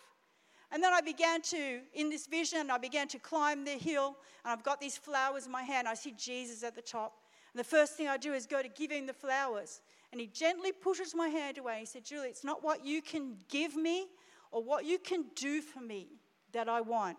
And 0.72 0.82
then 0.82 0.94
I 0.94 1.02
began 1.02 1.42
to, 1.42 1.80
in 1.92 2.08
this 2.08 2.26
vision, 2.26 2.70
I 2.70 2.78
began 2.78 3.06
to 3.08 3.18
climb 3.18 3.66
the 3.66 3.72
hill, 3.72 4.16
and 4.42 4.52
I've 4.54 4.64
got 4.64 4.80
these 4.80 4.96
flowers 4.96 5.44
in 5.44 5.52
my 5.52 5.62
hand. 5.62 5.86
I 5.86 5.92
see 5.92 6.14
Jesus 6.16 6.62
at 6.62 6.74
the 6.74 6.80
top. 6.80 7.18
And 7.52 7.60
the 7.60 7.64
first 7.64 7.98
thing 7.98 8.08
I 8.08 8.16
do 8.16 8.32
is 8.32 8.46
go 8.46 8.62
to 8.62 8.68
give 8.70 8.90
him 8.90 9.04
the 9.04 9.12
flowers. 9.12 9.82
And 10.10 10.22
he 10.22 10.26
gently 10.26 10.72
pushes 10.72 11.14
my 11.14 11.28
hand 11.28 11.58
away. 11.58 11.80
He 11.80 11.84
said, 11.84 12.02
Julie, 12.02 12.28
it's 12.28 12.44
not 12.44 12.64
what 12.64 12.82
you 12.82 13.02
can 13.02 13.36
give 13.50 13.76
me 13.76 14.06
or 14.52 14.62
what 14.62 14.86
you 14.86 14.98
can 14.98 15.26
do 15.36 15.60
for 15.60 15.82
me 15.82 16.06
that 16.52 16.66
I 16.66 16.80
want. 16.80 17.18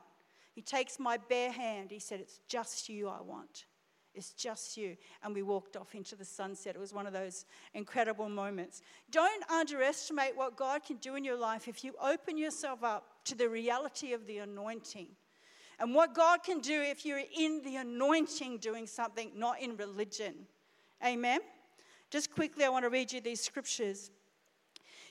He 0.52 0.62
takes 0.62 1.00
my 1.00 1.18
bare 1.18 1.52
hand. 1.52 1.92
He 1.92 2.00
said, 2.00 2.20
It's 2.20 2.40
just 2.48 2.90
you 2.90 3.08
I 3.08 3.22
want. 3.22 3.66
It's 4.14 4.34
just 4.34 4.76
you. 4.76 4.98
And 5.24 5.34
we 5.34 5.44
walked 5.44 5.78
off 5.78 5.94
into 5.96 6.16
the 6.16 6.26
sunset. 6.26 6.76
It 6.76 6.80
was 6.80 6.94
one 6.94 7.08
of 7.08 7.14
those 7.14 7.46
incredible 7.74 8.28
moments. 8.28 8.82
Don't 9.12 9.50
underestimate 9.50 10.36
what 10.36 10.58
God 10.58 10.84
can 10.84 10.98
do 10.98 11.16
in 11.16 11.24
your 11.24 11.38
life 11.38 11.68
if 11.68 11.84
you 11.84 11.94
open 12.02 12.38
yourself 12.38 12.84
up 12.84 13.06
to 13.26 13.36
the 13.36 13.48
reality 13.48 14.14
of 14.14 14.26
the 14.26 14.40
anointing. 14.40 15.08
And 15.80 15.96
what 15.96 16.14
God 16.14 16.44
can 16.44 16.60
do 16.60 16.82
if 16.82 17.06
you're 17.06 17.22
in 17.38 17.62
the 17.64 17.78
anointing 17.78 18.58
doing 18.58 18.88
something, 18.88 19.32
not 19.36 19.62
in 19.62 19.78
religion. 19.78 20.34
Amen? 21.06 21.40
Just 22.10 22.34
quickly, 22.34 22.66
I 22.66 22.70
want 22.70 22.84
to 22.84 22.90
read 22.90 23.14
you 23.14 23.22
these 23.22 23.42
scriptures. 23.42 24.12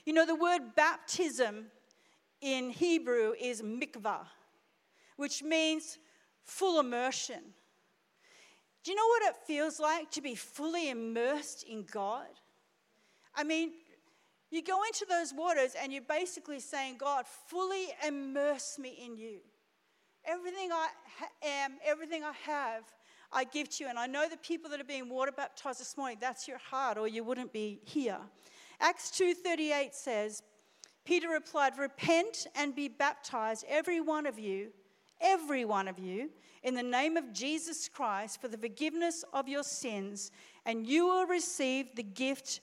You 0.05 0.13
know, 0.13 0.25
the 0.25 0.35
word 0.35 0.75
baptism 0.75 1.67
in 2.41 2.69
Hebrew 2.69 3.33
is 3.39 3.61
mikvah, 3.61 4.25
which 5.19 5.43
means 5.43 5.97
full 6.45 6.79
immersion. 6.79 7.41
Do 8.85 8.91
you 8.91 8.95
know 8.95 9.07
what 9.07 9.23
it 9.23 9.35
feels 9.45 9.77
like 9.77 10.09
to 10.11 10.21
be 10.21 10.33
fully 10.33 10.89
immersed 10.89 11.63
in 11.63 11.83
God? 11.83 12.27
I 13.35 13.43
mean, 13.43 13.73
you 14.49 14.63
go 14.63 14.81
into 14.83 15.05
those 15.09 15.33
waters 15.33 15.75
and 15.77 15.91
you're 15.91 16.03
basically 16.03 16.61
saying, 16.61 16.99
God, 16.99 17.25
fully 17.47 17.87
immerse 18.07 18.79
me 18.79 18.97
in 19.05 19.17
you. 19.17 19.39
Everything 20.23 20.71
I 20.71 20.87
am, 21.43 21.73
everything 21.85 22.23
I 22.23 22.31
have, 22.45 22.83
I 23.29 23.43
give 23.43 23.67
to 23.71 23.83
you. 23.83 23.89
And 23.89 23.99
I 23.99 24.07
know 24.07 24.29
the 24.29 24.37
people 24.37 24.69
that 24.69 24.79
are 24.79 24.85
being 24.85 25.09
water 25.09 25.33
baptized 25.33 25.81
this 25.81 25.97
morning, 25.97 26.17
that's 26.21 26.47
your 26.47 26.59
heart, 26.59 26.97
or 26.97 27.09
you 27.09 27.25
wouldn't 27.25 27.51
be 27.51 27.81
here. 27.83 28.19
Acts 28.79 29.11
2:38 29.11 29.93
says, 29.93 30.43
Peter 31.03 31.27
replied, 31.27 31.77
Repent 31.77 32.47
and 32.55 32.73
be 32.73 32.87
baptized, 32.87 33.65
every 33.67 33.99
one 33.99 34.25
of 34.25 34.39
you, 34.39 34.71
every 35.21 35.65
one 35.65 35.87
of 35.87 35.99
you, 35.99 36.29
in 36.63 36.75
the 36.75 36.83
name 36.83 37.17
of 37.17 37.33
Jesus 37.33 37.87
Christ 37.87 38.41
for 38.41 38.47
the 38.47 38.57
forgiveness 38.57 39.23
of 39.33 39.47
your 39.47 39.63
sins, 39.63 40.31
and 40.65 40.85
you 40.85 41.07
will 41.07 41.25
receive 41.25 41.95
the 41.95 42.03
gift 42.03 42.61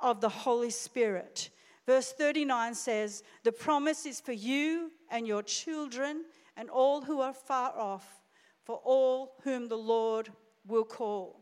of 0.00 0.20
the 0.20 0.28
Holy 0.28 0.70
Spirit. 0.70 1.50
Verse 1.86 2.12
39 2.12 2.74
says, 2.74 3.22
The 3.44 3.52
promise 3.52 4.04
is 4.04 4.20
for 4.20 4.32
you 4.32 4.92
and 5.10 5.26
your 5.26 5.42
children 5.42 6.24
and 6.56 6.68
all 6.68 7.00
who 7.00 7.20
are 7.20 7.32
far 7.32 7.72
off, 7.78 8.20
for 8.64 8.76
all 8.84 9.36
whom 9.42 9.68
the 9.68 9.78
Lord 9.78 10.30
will 10.66 10.84
call. 10.84 11.40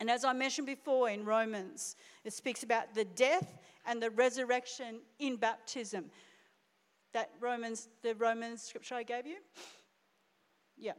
And 0.00 0.10
as 0.10 0.24
I 0.24 0.32
mentioned 0.32 0.66
before 0.66 1.10
in 1.10 1.24
Romans, 1.24 1.96
it 2.24 2.32
speaks 2.32 2.62
about 2.62 2.94
the 2.94 3.04
death 3.04 3.58
and 3.84 4.00
the 4.00 4.10
resurrection 4.10 5.00
in 5.18 5.36
baptism. 5.36 6.06
That 7.12 7.30
Romans, 7.40 7.88
the 8.02 8.14
Romans 8.14 8.62
scripture 8.62 8.94
I 8.94 9.02
gave 9.02 9.26
you? 9.26 9.36
Yeah. 10.78 10.92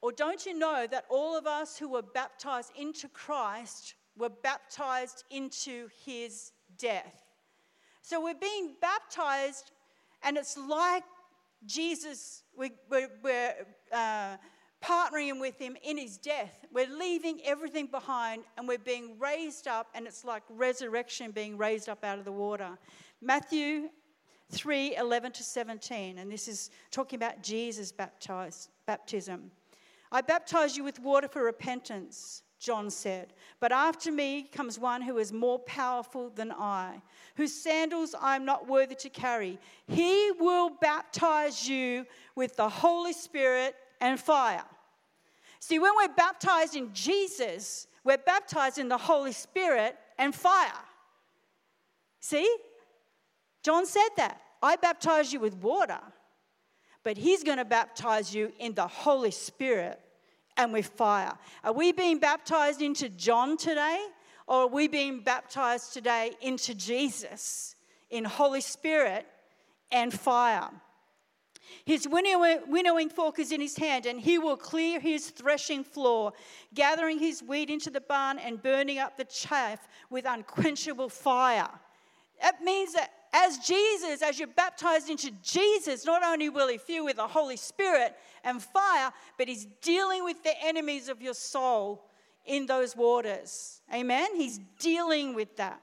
Or 0.00 0.12
don't 0.12 0.46
you 0.46 0.56
know 0.56 0.86
that 0.90 1.04
all 1.08 1.36
of 1.36 1.46
us 1.46 1.76
who 1.76 1.88
were 1.88 2.02
baptized 2.02 2.72
into 2.78 3.08
Christ 3.08 3.94
were 4.16 4.28
baptized 4.28 5.24
into 5.30 5.88
his 6.04 6.52
death? 6.78 7.24
So 8.02 8.22
we're 8.22 8.34
being 8.34 8.74
baptized, 8.80 9.72
and 10.22 10.36
it's 10.36 10.56
like 10.56 11.02
Jesus, 11.66 12.44
we, 12.56 12.72
we're, 12.88 13.10
we're 13.22 13.54
uh, 13.92 14.36
partnering 14.82 15.40
with 15.40 15.58
him 15.58 15.76
in 15.82 15.98
his 15.98 16.16
death. 16.16 16.64
We're 16.72 16.88
leaving 16.88 17.40
everything 17.44 17.86
behind 17.86 18.44
and 18.56 18.68
we're 18.68 18.78
being 18.78 19.18
raised 19.18 19.66
up, 19.66 19.88
and 19.94 20.06
it's 20.06 20.24
like 20.24 20.42
resurrection 20.48 21.32
being 21.32 21.58
raised 21.58 21.88
up 21.88 22.04
out 22.04 22.18
of 22.18 22.24
the 22.24 22.32
water. 22.32 22.78
Matthew 23.20 23.88
3 24.50 24.96
11 24.96 25.32
to 25.32 25.42
17, 25.42 26.18
and 26.18 26.30
this 26.30 26.48
is 26.48 26.70
talking 26.90 27.18
about 27.18 27.42
Jesus' 27.42 27.92
baptism. 28.86 29.50
I 30.10 30.22
baptize 30.22 30.76
you 30.76 30.84
with 30.84 31.00
water 31.00 31.28
for 31.28 31.44
repentance, 31.44 32.42
John 32.58 32.90
said. 32.90 33.34
But 33.60 33.72
after 33.72 34.10
me 34.10 34.44
comes 34.44 34.78
one 34.78 35.02
who 35.02 35.18
is 35.18 35.32
more 35.32 35.58
powerful 35.60 36.30
than 36.30 36.50
I, 36.50 37.02
whose 37.36 37.52
sandals 37.52 38.14
I 38.18 38.36
am 38.36 38.44
not 38.46 38.66
worthy 38.66 38.94
to 38.96 39.10
carry. 39.10 39.58
He 39.86 40.32
will 40.40 40.70
baptize 40.70 41.68
you 41.68 42.06
with 42.34 42.56
the 42.56 42.68
Holy 42.68 43.12
Spirit 43.12 43.76
and 44.00 44.18
fire. 44.18 44.64
See, 45.60 45.78
when 45.78 45.92
we're 45.96 46.14
baptized 46.14 46.74
in 46.74 46.92
Jesus, 46.94 47.86
we're 48.02 48.16
baptized 48.16 48.78
in 48.78 48.88
the 48.88 48.96
Holy 48.96 49.32
Spirit 49.32 49.96
and 50.16 50.34
fire. 50.34 50.72
See? 52.20 52.48
John 53.62 53.86
said 53.86 54.08
that. 54.16 54.40
I 54.62 54.76
baptize 54.76 55.32
you 55.32 55.40
with 55.40 55.54
water 55.56 56.00
but 57.08 57.16
He's 57.16 57.42
going 57.42 57.56
to 57.56 57.64
baptize 57.64 58.34
you 58.34 58.52
in 58.58 58.74
the 58.74 58.86
Holy 58.86 59.30
Spirit 59.30 59.98
and 60.58 60.74
with 60.74 60.88
fire. 60.88 61.32
Are 61.64 61.72
we 61.72 61.90
being 61.92 62.18
baptized 62.18 62.82
into 62.82 63.08
John 63.08 63.56
today? 63.56 64.04
Or 64.46 64.64
are 64.64 64.66
we 64.68 64.88
being 64.88 65.20
baptized 65.20 65.94
today 65.94 66.32
into 66.40 66.74
Jesus 66.74 67.76
in 68.10 68.24
Holy 68.24 68.60
Spirit 68.60 69.26
and 69.90 70.12
fire? 70.12 70.68
His 71.84 72.06
winnowing 72.06 73.08
fork 73.08 73.38
is 73.38 73.52
in 73.52 73.60
his 73.62 73.78
hand, 73.78 74.04
and 74.04 74.20
he 74.20 74.38
will 74.38 74.58
clear 74.58 75.00
his 75.00 75.30
threshing 75.30 75.84
floor, 75.84 76.32
gathering 76.74 77.18
his 77.18 77.42
wheat 77.42 77.70
into 77.70 77.88
the 77.88 78.02
barn 78.02 78.38
and 78.38 78.62
burning 78.62 78.98
up 78.98 79.16
the 79.16 79.24
chaff 79.24 79.88
with 80.10 80.26
unquenchable 80.26 81.08
fire. 81.08 81.70
That 82.42 82.62
means 82.62 82.92
that 82.92 83.12
as 83.32 83.58
Jesus, 83.58 84.22
as 84.22 84.38
you're 84.38 84.48
baptized 84.48 85.10
into 85.10 85.30
Jesus, 85.42 86.04
not 86.04 86.22
only 86.24 86.48
will 86.48 86.68
He 86.68 86.78
fill 86.78 87.04
with 87.04 87.16
the 87.16 87.26
Holy 87.26 87.56
Spirit 87.56 88.16
and 88.44 88.62
fire, 88.62 89.12
but 89.36 89.48
He's 89.48 89.66
dealing 89.82 90.24
with 90.24 90.42
the 90.42 90.54
enemies 90.62 91.08
of 91.08 91.20
your 91.20 91.34
soul 91.34 92.04
in 92.46 92.66
those 92.66 92.96
waters. 92.96 93.82
Amen? 93.92 94.28
He's 94.34 94.60
dealing 94.78 95.34
with 95.34 95.56
that. 95.56 95.80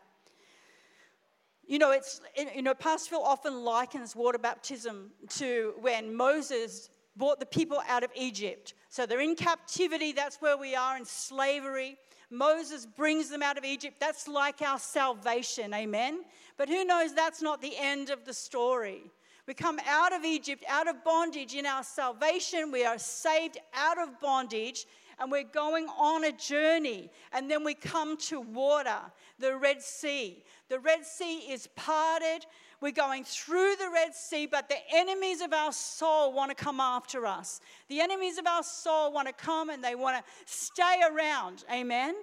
You 1.67 1.79
know, 1.79 1.91
it's 1.91 2.21
you 2.55 2.61
know, 2.61 2.75
Pastor 2.75 3.11
Phil 3.11 3.23
often 3.23 3.63
likens 3.63 4.15
water 4.15 4.37
baptism 4.37 5.11
to 5.29 5.73
when 5.79 6.13
Moses 6.13 6.89
brought 7.15 7.39
the 7.39 7.45
people 7.45 7.81
out 7.87 8.03
of 8.03 8.11
Egypt. 8.15 8.73
So 8.89 9.05
they're 9.05 9.21
in 9.21 9.35
captivity, 9.35 10.11
that's 10.11 10.37
where 10.37 10.57
we 10.57 10.75
are 10.75 10.97
in 10.97 11.05
slavery. 11.05 11.97
Moses 12.29 12.85
brings 12.85 13.29
them 13.29 13.43
out 13.43 13.57
of 13.57 13.63
Egypt. 13.63 13.97
That's 13.99 14.27
like 14.27 14.61
our 14.61 14.79
salvation, 14.79 15.73
amen? 15.73 16.21
But 16.57 16.69
who 16.69 16.83
knows 16.83 17.13
that's 17.13 17.41
not 17.41 17.61
the 17.61 17.77
end 17.77 18.09
of 18.09 18.25
the 18.25 18.33
story. 18.33 19.03
We 19.47 19.53
come 19.53 19.79
out 19.87 20.11
of 20.11 20.25
Egypt, 20.25 20.63
out 20.67 20.87
of 20.87 21.03
bondage 21.03 21.53
in 21.53 21.65
our 21.65 21.83
salvation. 21.83 22.71
We 22.71 22.83
are 22.83 22.97
saved 22.97 23.59
out 23.75 23.99
of 23.99 24.19
bondage 24.19 24.87
and 25.19 25.31
we're 25.31 25.43
going 25.43 25.87
on 25.97 26.23
a 26.25 26.31
journey. 26.31 27.09
And 27.31 27.49
then 27.49 27.63
we 27.63 27.73
come 27.73 28.17
to 28.17 28.41
water, 28.41 28.99
the 29.39 29.55
Red 29.55 29.81
Sea. 29.81 30.43
The 30.69 30.79
Red 30.79 31.05
Sea 31.05 31.37
is 31.51 31.67
parted. 31.75 32.45
We're 32.81 32.91
going 32.91 33.23
through 33.23 33.75
the 33.77 33.89
Red 33.89 34.13
Sea, 34.13 34.45
but 34.45 34.69
the 34.69 34.77
enemies 34.93 35.41
of 35.41 35.53
our 35.53 35.71
soul 35.71 36.33
want 36.33 36.55
to 36.55 36.55
come 36.55 36.79
after 36.79 37.25
us. 37.25 37.61
The 37.87 38.01
enemies 38.01 38.37
of 38.37 38.47
our 38.47 38.63
soul 38.63 39.11
want 39.11 39.27
to 39.27 39.33
come 39.33 39.69
and 39.69 39.83
they 39.83 39.95
want 39.95 40.17
to 40.17 40.31
stay 40.45 41.01
around. 41.09 41.63
Amen. 41.71 42.15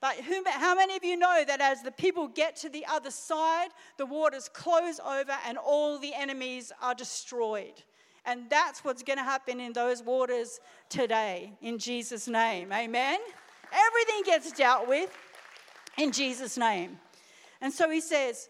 But 0.00 0.16
how 0.20 0.74
many 0.74 0.96
of 0.96 1.04
you 1.04 1.16
know 1.16 1.44
that 1.46 1.62
as 1.62 1.82
the 1.82 1.90
people 1.90 2.28
get 2.28 2.56
to 2.56 2.68
the 2.68 2.84
other 2.84 3.10
side, 3.10 3.68
the 3.96 4.04
waters 4.04 4.50
close 4.52 5.00
over 5.00 5.32
and 5.46 5.56
all 5.56 5.98
the 5.98 6.12
enemies 6.14 6.72
are 6.82 6.94
destroyed? 6.94 7.82
And 8.26 8.48
that's 8.48 8.84
what's 8.84 9.02
going 9.02 9.18
to 9.18 9.24
happen 9.24 9.60
in 9.60 9.72
those 9.72 10.02
waters 10.02 10.60
today, 10.88 11.52
in 11.60 11.78
Jesus' 11.78 12.26
name. 12.26 12.72
Amen? 12.72 13.18
Everything 13.72 14.22
gets 14.24 14.52
dealt 14.52 14.88
with 14.88 15.10
in 15.98 16.12
Jesus' 16.12 16.56
name. 16.56 16.98
And 17.60 17.72
so 17.72 17.90
he 17.90 18.00
says, 18.00 18.48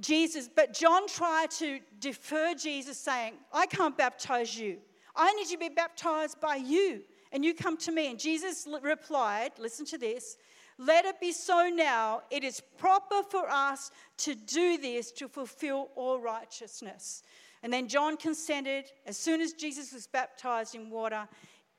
Jesus, 0.00 0.48
but 0.54 0.72
John 0.72 1.08
tried 1.08 1.50
to 1.52 1.80
defer 1.98 2.54
Jesus, 2.54 2.98
saying, 2.98 3.34
I 3.52 3.66
can't 3.66 3.96
baptize 3.96 4.56
you. 4.56 4.78
I 5.16 5.32
need 5.34 5.48
to 5.48 5.58
be 5.58 5.68
baptized 5.68 6.40
by 6.40 6.56
you, 6.56 7.02
and 7.32 7.44
you 7.44 7.54
come 7.54 7.76
to 7.78 7.92
me. 7.92 8.08
And 8.10 8.18
Jesus 8.18 8.66
replied, 8.82 9.52
Listen 9.58 9.84
to 9.86 9.98
this 9.98 10.36
Let 10.78 11.04
it 11.04 11.20
be 11.20 11.32
so 11.32 11.68
now. 11.68 12.22
It 12.30 12.44
is 12.44 12.62
proper 12.78 13.22
for 13.28 13.50
us 13.50 13.90
to 14.18 14.34
do 14.34 14.78
this 14.78 15.10
to 15.12 15.28
fulfill 15.28 15.90
all 15.96 16.20
righteousness. 16.20 17.22
And 17.62 17.72
then 17.72 17.88
John 17.88 18.16
consented. 18.16 18.86
As 19.06 19.16
soon 19.16 19.40
as 19.40 19.52
Jesus 19.52 19.92
was 19.92 20.06
baptized 20.06 20.74
in 20.74 20.90
water, 20.90 21.28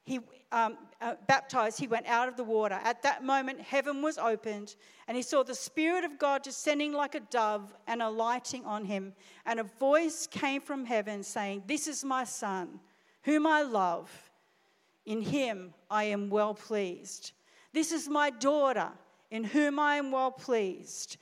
he 0.05 0.19
um, 0.51 0.77
uh, 1.01 1.15
baptized, 1.27 1.79
he 1.79 1.87
went 1.87 2.05
out 2.05 2.27
of 2.27 2.37
the 2.37 2.43
water. 2.43 2.79
At 2.83 3.01
that 3.01 3.23
moment, 3.23 3.59
heaven 3.59 4.01
was 4.01 4.17
opened, 4.19 4.75
and 5.07 5.17
he 5.17 5.23
saw 5.23 5.43
the 5.43 5.55
Spirit 5.55 6.03
of 6.03 6.19
God 6.19 6.43
descending 6.43 6.93
like 6.93 7.15
a 7.15 7.21
dove 7.21 7.73
and 7.87 8.01
alighting 8.01 8.63
on 8.65 8.85
him. 8.85 9.13
And 9.45 9.59
a 9.59 9.63
voice 9.63 10.27
came 10.27 10.61
from 10.61 10.85
heaven 10.85 11.23
saying, 11.23 11.63
This 11.65 11.87
is 11.87 12.03
my 12.03 12.23
Son, 12.23 12.79
whom 13.23 13.47
I 13.47 13.63
love. 13.63 14.11
In 15.05 15.21
him 15.21 15.73
I 15.89 16.05
am 16.05 16.29
well 16.29 16.53
pleased. 16.53 17.31
This 17.73 17.91
is 17.91 18.07
my 18.07 18.29
daughter, 18.29 18.89
in 19.31 19.43
whom 19.43 19.79
I 19.79 19.95
am 19.95 20.11
well 20.11 20.31
pleased. 20.31 21.17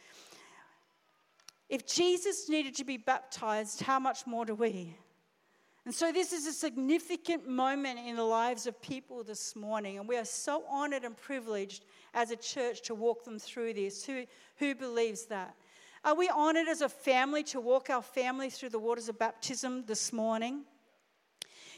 If 1.71 1.87
Jesus 1.87 2.49
needed 2.49 2.75
to 2.75 2.83
be 2.83 2.97
baptized, 2.97 3.81
how 3.81 3.97
much 3.97 4.27
more 4.27 4.43
do 4.43 4.53
we? 4.53 4.93
And 5.85 5.95
so, 5.95 6.11
this 6.11 6.33
is 6.33 6.45
a 6.45 6.51
significant 6.51 7.47
moment 7.47 7.97
in 7.97 8.17
the 8.17 8.25
lives 8.25 8.67
of 8.67 8.81
people 8.81 9.23
this 9.23 9.55
morning, 9.55 9.97
and 9.97 10.05
we 10.05 10.17
are 10.17 10.25
so 10.25 10.65
honored 10.69 11.05
and 11.05 11.15
privileged 11.15 11.85
as 12.13 12.29
a 12.29 12.35
church 12.35 12.81
to 12.81 12.93
walk 12.93 13.23
them 13.23 13.39
through 13.39 13.75
this. 13.75 14.03
Who, 14.03 14.25
who 14.57 14.75
believes 14.75 15.27
that? 15.27 15.55
Are 16.03 16.13
we 16.13 16.27
honored 16.27 16.67
as 16.67 16.81
a 16.81 16.89
family 16.89 17.41
to 17.43 17.61
walk 17.61 17.89
our 17.89 18.01
family 18.01 18.49
through 18.49 18.69
the 18.69 18.77
waters 18.77 19.07
of 19.07 19.17
baptism 19.17 19.85
this 19.85 20.11
morning? 20.11 20.65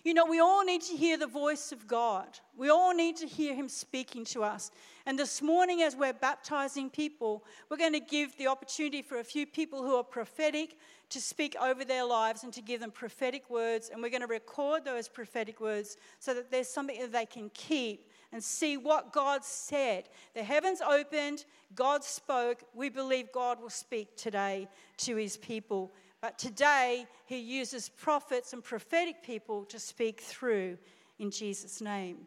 You 0.04 0.14
know, 0.14 0.26
we 0.26 0.42
all 0.42 0.66
need 0.66 0.82
to 0.82 0.98
hear 0.98 1.18
the 1.18 1.28
voice 1.28 1.72
of 1.72 1.88
God. 1.88 2.28
We 2.58 2.70
all 2.70 2.94
need 2.94 3.16
to 3.18 3.26
hear 3.26 3.56
Him 3.56 3.70
speaking 3.70 4.26
to 4.26 4.44
us. 4.44 4.70
And 5.06 5.18
this 5.18 5.42
morning, 5.42 5.82
as 5.82 5.96
we're 5.96 6.12
baptizing 6.12 6.90
people, 6.90 7.46
we're 7.70 7.78
going 7.78 7.94
to 7.94 8.02
give 8.02 8.38
the 8.38 8.48
opportunity 8.48 9.02
for 9.02 9.20
a 9.20 9.24
few 9.24 9.46
people 9.46 9.82
who 9.82 9.96
are 9.96 10.04
prophetic 10.04 10.78
to 11.10 11.22
speak 11.22 11.56
over 11.62 11.86
their 11.86 12.04
lives 12.04 12.44
and 12.44 12.52
to 12.52 12.62
give 12.62 12.82
them 12.82 12.92
prophetic 12.92 13.50
words. 13.50 13.92
And 13.94 14.02
we're 14.02 14.10
going 14.10 14.22
to 14.22 14.28
record 14.28 14.84
those 14.84 15.08
prophetic 15.08 15.62
words 15.62 15.96
so 16.20 16.34
that 16.34 16.52
there's 16.52 16.68
something 16.68 17.00
that 17.00 17.14
they 17.14 17.26
can 17.26 17.50
keep 17.54 18.10
and 18.34 18.44
see 18.44 18.76
what 18.76 19.14
God 19.14 19.46
said. 19.46 20.10
The 20.34 20.44
heavens 20.44 20.82
opened, 20.82 21.46
God 21.76 22.04
spoke. 22.04 22.64
We 22.74 22.90
believe 22.90 23.32
God 23.32 23.62
will 23.62 23.70
speak 23.70 24.18
today 24.18 24.68
to 24.98 25.16
His 25.16 25.38
people. 25.38 25.94
But 26.24 26.40
today, 26.40 27.06
he 27.26 27.38
uses 27.38 27.90
prophets 27.90 28.54
and 28.54 28.64
prophetic 28.64 29.24
people 29.24 29.66
to 29.66 29.78
speak 29.78 30.22
through 30.22 30.78
in 31.20 31.30
Jesus' 31.32 31.82
name. 31.82 32.20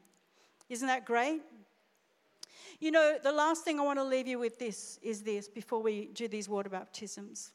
Isn't 0.69 0.87
that 0.87 1.07
great? 1.07 1.41
You 2.79 2.91
know, 2.91 3.17
the 3.23 3.33
last 3.33 3.65
thing 3.65 3.81
I 3.81 3.83
want 3.85 3.99
to 3.99 4.05
leave 4.05 4.27
you 4.27 4.39
with 4.39 4.59
this 4.59 4.99
is 5.01 5.23
this 5.23 5.49
before 5.49 5.81
we 5.81 6.11
do 6.13 6.29
these 6.29 6.47
water 6.47 6.69
baptisms. 6.69 7.53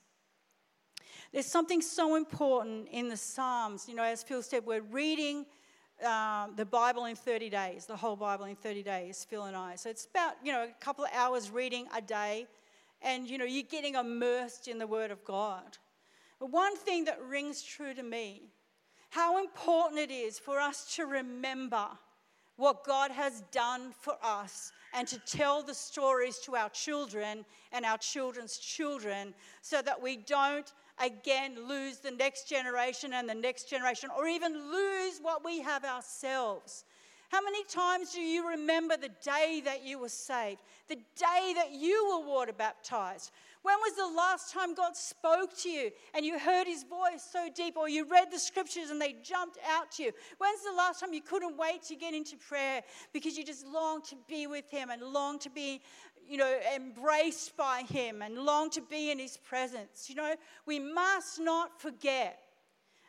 There's 1.31 1.45
something 1.45 1.79
so 1.79 2.15
important 2.15 2.88
in 2.89 3.07
the 3.07 3.17
Psalms. 3.17 3.88
You 3.88 3.93
know, 3.93 4.03
as 4.03 4.24
Phil 4.24 4.41
said, 4.41 4.65
we're 4.65 4.81
reading 4.81 5.45
um, 6.03 6.53
the 6.55 6.65
Bible 6.65 7.05
in 7.05 7.15
30 7.15 7.51
days, 7.51 7.86
the 7.86 7.95
whole 7.95 8.15
Bible 8.15 8.45
in 8.45 8.55
30 8.55 8.81
days, 8.81 9.27
Phil 9.29 9.43
and 9.43 9.55
I. 9.55 9.75
So 9.75 9.91
it's 9.91 10.07
about, 10.07 10.38
you 10.43 10.51
know, 10.51 10.63
a 10.63 10.83
couple 10.83 11.05
of 11.05 11.12
hours 11.13 11.51
reading 11.51 11.86
a 11.95 12.01
day, 12.01 12.48
and, 13.03 13.29
you 13.29 13.38
know, 13.38 13.45
you're 13.45 13.62
getting 13.62 13.93
immersed 13.93 14.67
in 14.67 14.79
the 14.79 14.88
Word 14.88 15.12
of 15.12 15.24
God. 15.24 15.77
But 16.41 16.50
one 16.50 16.75
thing 16.75 17.05
that 17.05 17.21
rings 17.21 17.62
true 17.62 17.93
to 17.93 18.01
me 18.01 18.41
how 19.12 19.38
important 19.38 20.00
it 20.00 20.12
is 20.12 20.39
for 20.39 20.60
us 20.60 20.95
to 20.95 21.05
remember 21.05 21.88
what 22.55 22.83
God 22.83 23.12
has 23.12 23.43
done 23.51 23.91
for 23.91 24.15
us 24.24 24.71
and 24.93 25.07
to 25.07 25.19
tell 25.19 25.62
the 25.62 25.75
stories 25.75 26.39
to 26.39 26.55
our 26.55 26.69
children 26.69 27.45
and 27.71 27.86
our 27.86 27.98
children's 28.00 28.57
children 28.57 29.36
so 29.62 29.83
that 29.83 30.01
we 30.01 30.17
don't 30.17 30.74
again 31.03 31.67
lose 31.67 31.98
the 31.98 32.12
next 32.12 32.50
generation 32.50 33.13
and 33.13 33.29
the 33.29 33.36
next 33.36 33.69
generation 33.69 34.10
or 34.17 34.27
even 34.27 34.53
lose 34.71 35.19
what 35.21 35.45
we 35.45 35.62
have 35.62 35.86
ourselves. 35.86 36.86
How 37.30 37.41
many 37.41 37.63
times 37.65 38.12
do 38.12 38.19
you 38.19 38.49
remember 38.49 38.97
the 38.97 39.12
day 39.23 39.62
that 39.63 39.86
you 39.86 39.99
were 39.99 40.10
saved, 40.10 40.60
the 40.89 40.97
day 41.15 41.54
that 41.56 41.71
you 41.71 42.10
were 42.12 42.27
water 42.27 42.51
baptized? 42.51 43.32
When 43.63 43.76
was 43.78 43.95
the 43.95 44.17
last 44.17 44.52
time 44.52 44.74
God 44.74 44.95
spoke 44.95 45.56
to 45.60 45.69
you 45.69 45.91
and 46.15 46.26
you 46.26 46.39
heard 46.39 46.65
his 46.65 46.84
voice 46.84 47.24
so 47.32 47.47
deep, 47.54 47.78
or 47.78 47.88
you 47.88 48.06
read 48.06 48.32
the 48.32 48.39
scriptures 48.39 48.89
and 48.89 49.00
they 49.00 49.15
jumped 49.24 49.60
out 49.69 49.91
to 49.93 50.04
you? 50.04 50.12
When's 50.39 50.63
the 50.63 50.76
last 50.76 51.00
time 51.00 51.13
you 51.13 51.21
couldn't 51.21 51.58
wait 51.58 51.84
to 51.84 51.95
get 51.95 52.13
into 52.13 52.38
prayer 52.38 52.82
because 53.13 53.38
you 53.38 53.45
just 53.45 53.67
longed 53.67 54.06
to 54.06 54.15
be 54.28 54.47
with 54.47 54.69
him 54.71 54.89
and 54.89 55.02
longed 55.02 55.41
to 55.41 55.52
be, 55.52 55.82
you 56.28 56.38
know, 56.38 56.58
embraced 56.76 57.56
by 57.56 57.84
him 57.88 58.24
and 58.24 58.36
longed 58.39 58.71
to 58.74 58.82
be 58.82 59.12
in 59.12 59.19
his 59.19 59.38
presence? 59.38 60.10
You 60.10 60.15
know, 60.15 60.36
we 60.65 60.80
must 60.80 61.39
not 61.39 61.80
forget. 61.80 62.39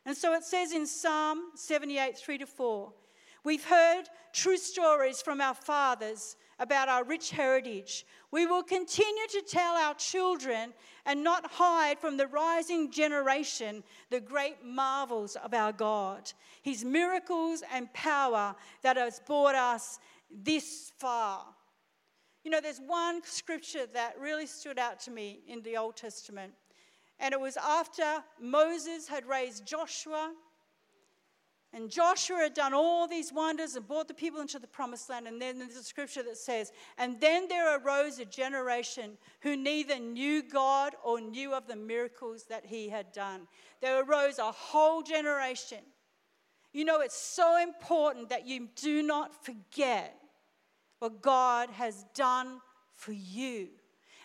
And 0.05 0.15
so 0.15 0.35
it 0.35 0.45
says 0.45 0.73
in 0.73 0.87
Psalm 0.87 1.53
78 1.55 2.19
3 2.19 2.39
to 2.39 2.47
4. 2.47 2.93
We've 3.45 3.65
heard 3.65 4.05
true 4.33 4.57
stories 4.57 5.21
from 5.23 5.41
our 5.41 5.55
fathers 5.55 6.37
about 6.59 6.89
our 6.89 7.05
rich 7.05 7.31
heritage. 7.31 8.07
We 8.31 8.47
will 8.47 8.63
continue 8.63 9.27
to 9.31 9.43
tell 9.43 9.75
our 9.75 9.95
children 9.95 10.73
and 11.07 11.25
not 11.25 11.51
hide 11.51 11.99
from 11.99 12.17
the 12.17 12.27
rising 12.27 12.91
generation 12.91 13.83
the 14.11 14.21
great 14.21 14.65
marvels 14.65 15.37
of 15.37 15.55
our 15.55 15.73
God, 15.73 16.33
His 16.63 16.85
miracles 16.85 17.63
and 17.73 17.93
power 17.93 18.55
that 18.83 18.97
has 18.97 19.21
brought 19.21 19.55
us 19.55 19.99
this 20.31 20.93
far. 20.99 21.45
You 22.45 22.51
know, 22.51 22.61
there's 22.61 22.81
one 22.81 23.23
scripture 23.25 23.87
that 23.93 24.19
really 24.19 24.47
stood 24.47 24.79
out 24.79 24.99
to 25.01 25.11
me 25.11 25.41
in 25.47 25.63
the 25.63 25.77
Old 25.77 25.97
Testament, 25.97 26.53
and 27.21 27.33
it 27.33 27.41
was 27.41 27.57
after 27.57 28.25
Moses 28.41 29.07
had 29.07 29.27
raised 29.27 29.65
Joshua 29.65 30.33
and 31.75 31.91
Joshua 31.91 32.37
had 32.37 32.55
done 32.55 32.75
all 32.75 33.09
these 33.09 33.33
wonders 33.33 33.77
and 33.77 33.89
brought 33.89 34.07
the 34.07 34.13
people 34.13 34.43
into 34.43 34.59
the 34.59 34.67
promised 34.67 35.09
land. 35.09 35.27
And 35.27 35.41
then 35.41 35.59
there's 35.59 35.77
a 35.77 35.83
scripture 35.83 36.23
that 36.25 36.37
says, 36.37 36.71
And 36.99 37.19
then 37.19 37.49
there 37.49 37.79
arose 37.79 38.19
a 38.19 38.27
generation 38.27 39.17
who 39.41 39.57
neither 39.57 39.99
knew 39.99 40.43
God 40.43 40.95
or 41.03 41.19
knew 41.19 41.55
of 41.55 41.67
the 41.67 41.77
miracles 41.77 42.45
that 42.51 42.67
he 42.67 42.91
had 42.91 43.11
done. 43.13 43.49
There 43.81 44.03
arose 44.03 44.39
a 44.39 44.53
whole 44.53 45.03
generation. 45.03 45.79
You 46.75 46.85
know, 46.85 47.01
it's 47.01 47.17
so 47.17 47.63
important 47.63 48.29
that 48.29 48.47
you 48.47 48.69
do 48.77 49.03
not 49.03 49.45
forget 49.45 50.15
what 50.99 51.23
God 51.23 51.71
has 51.71 52.05
done 52.15 52.61
for 52.95 53.13
you 53.13 53.69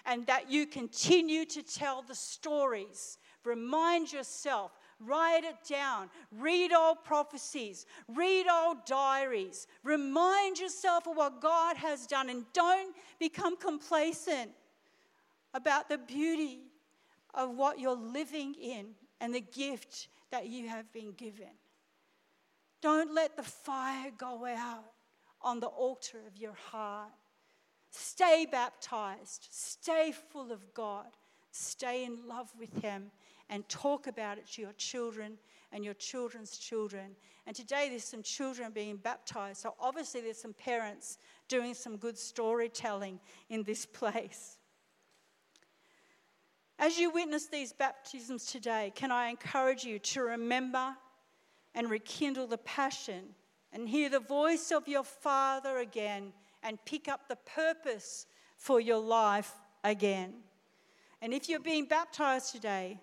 and 0.06 0.28
that 0.28 0.52
you 0.52 0.66
continue 0.66 1.46
to 1.46 1.64
tell 1.64 2.02
the 2.02 2.16
stories. 2.16 3.18
Remind 3.46 4.12
yourself 4.12 4.72
Write 5.00 5.44
it 5.44 5.58
down. 5.70 6.10
Read 6.32 6.74
old 6.74 7.04
prophecies. 7.04 7.86
Read 8.08 8.48
old 8.48 8.86
diaries. 8.86 9.68
Remind 9.84 10.58
yourself 10.58 11.08
of 11.08 11.16
what 11.16 11.40
God 11.40 11.78
has 11.78 12.08
done 12.08 12.30
and 12.30 12.46
don't 12.54 12.96
become 13.20 13.58
complacent 13.58 14.52
about 15.54 15.88
the 15.88 16.00
beauty 16.00 16.62
of 17.34 17.56
what 17.56 17.80
you're 17.80 17.96
living 17.96 18.56
in 18.56 18.88
and 19.22 19.34
the 19.34 19.42
gift 19.42 20.08
that 20.32 20.48
you 20.48 20.68
have 20.68 20.92
been 20.92 21.12
given. 21.12 21.48
Don't 22.82 23.14
let 23.14 23.36
the 23.38 23.44
fire 23.44 24.12
go 24.18 24.46
out 24.46 24.86
on 25.42 25.60
the 25.60 25.68
altar 25.68 26.20
of 26.28 26.38
your 26.38 26.56
heart. 26.72 27.12
Stay 27.92 28.48
baptized. 28.52 29.48
Stay 29.52 30.14
full 30.32 30.52
of 30.52 30.74
God. 30.74 31.08
Stay 31.52 32.04
in 32.04 32.28
love 32.28 32.52
with 32.60 32.82
Him 32.82 33.12
and 33.50 33.68
talk 33.70 34.08
about 34.08 34.38
it 34.38 34.48
to 34.54 34.62
your 34.62 34.74
children 34.74 35.38
and 35.72 35.84
your 35.84 35.94
children's 35.94 36.58
children. 36.58 37.16
And 37.46 37.56
today 37.56 37.88
there's 37.90 38.04
some 38.04 38.24
children 38.24 38.72
being 38.72 38.98
baptized. 38.98 39.62
So 39.62 39.74
obviously 39.80 40.22
there's 40.22 40.42
some 40.42 40.54
parents 40.54 41.18
doing 41.48 41.74
some 41.74 41.98
good 41.98 42.18
storytelling 42.18 43.20
in 43.50 43.64
this 43.64 43.86
place. 44.00 44.58
As 46.80 47.00
you 47.00 47.10
witness 47.10 47.48
these 47.48 47.74
baptisms 47.74 48.46
today, 48.46 48.92
can 48.96 49.12
I 49.12 49.30
encourage 49.30 49.84
you 49.84 49.98
to 50.00 50.22
remember 50.22 50.96
and 51.74 51.90
rekindle 51.90 52.48
the 52.48 52.60
passion 52.60 53.30
and 53.74 53.90
hear 53.90 54.10
the 54.10 54.20
voice 54.20 54.72
of 54.72 54.88
your 54.88 55.04
Father 55.04 55.80
again 55.80 56.34
and 56.62 56.78
pick 56.86 57.08
up 57.08 57.28
the 57.28 57.38
purpose 57.38 58.28
for 58.58 58.80
your 58.80 59.00
life 59.00 59.52
again? 59.84 60.36
And 61.20 61.34
if 61.34 61.50
you're 61.50 61.60
being 61.60 61.86
baptized 61.86 62.52
today, 62.52 63.00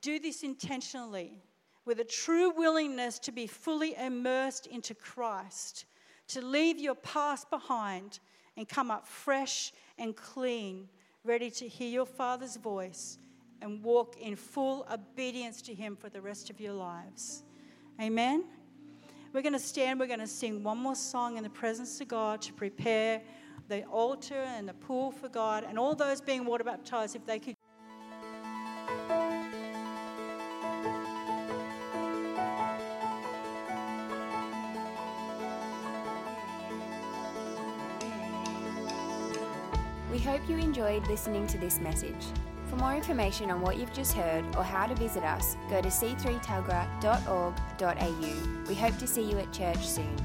do 0.00 0.18
this 0.18 0.42
intentionally 0.42 1.42
with 1.84 2.00
a 2.00 2.04
true 2.04 2.50
willingness 2.50 3.18
to 3.18 3.32
be 3.32 3.46
fully 3.46 3.94
immersed 3.96 4.66
into 4.66 4.94
Christ, 4.94 5.86
to 6.28 6.40
leave 6.40 6.78
your 6.78 6.94
past 6.94 7.50
behind 7.50 8.20
and 8.56 8.68
come 8.68 8.90
up 8.90 9.06
fresh 9.06 9.72
and 9.98 10.14
clean, 10.14 10.88
ready 11.24 11.50
to 11.50 11.66
hear 11.66 11.88
your 11.88 12.06
Father's 12.06 12.56
voice 12.56 13.18
and 13.62 13.82
walk 13.82 14.16
in 14.20 14.36
full 14.36 14.86
obedience 14.92 15.60
to 15.62 15.74
Him 15.74 15.96
for 15.96 16.08
the 16.08 16.20
rest 16.20 16.50
of 16.50 16.60
your 16.60 16.72
lives. 16.72 17.42
Amen. 18.00 18.44
We're 19.32 19.42
going 19.42 19.52
to 19.52 19.58
stand, 19.58 20.00
we're 20.00 20.06
going 20.06 20.20
to 20.20 20.26
sing 20.26 20.62
one 20.62 20.78
more 20.78 20.96
song 20.96 21.36
in 21.36 21.44
the 21.44 21.50
presence 21.50 22.00
of 22.00 22.08
God 22.08 22.42
to 22.42 22.52
prepare 22.52 23.22
the 23.68 23.84
altar 23.84 24.42
and 24.56 24.68
the 24.68 24.74
pool 24.74 25.12
for 25.12 25.28
God, 25.28 25.64
and 25.68 25.78
all 25.78 25.94
those 25.94 26.20
being 26.20 26.44
water 26.44 26.64
baptized, 26.64 27.14
if 27.14 27.24
they 27.24 27.38
could. 27.38 27.54
We 40.10 40.18
hope 40.18 40.40
you 40.48 40.58
enjoyed 40.58 41.06
listening 41.06 41.46
to 41.48 41.58
this 41.58 41.78
message. 41.78 42.24
For 42.68 42.76
more 42.76 42.94
information 42.94 43.50
on 43.50 43.60
what 43.60 43.76
you've 43.76 43.92
just 43.92 44.12
heard 44.12 44.44
or 44.56 44.64
how 44.64 44.86
to 44.86 44.94
visit 44.96 45.22
us, 45.22 45.56
go 45.68 45.80
to 45.80 45.88
c3tuggerah.org.au. 45.88 48.68
We 48.68 48.74
hope 48.74 48.98
to 48.98 49.06
see 49.06 49.22
you 49.22 49.38
at 49.38 49.52
church 49.52 49.86
soon. 49.86 50.16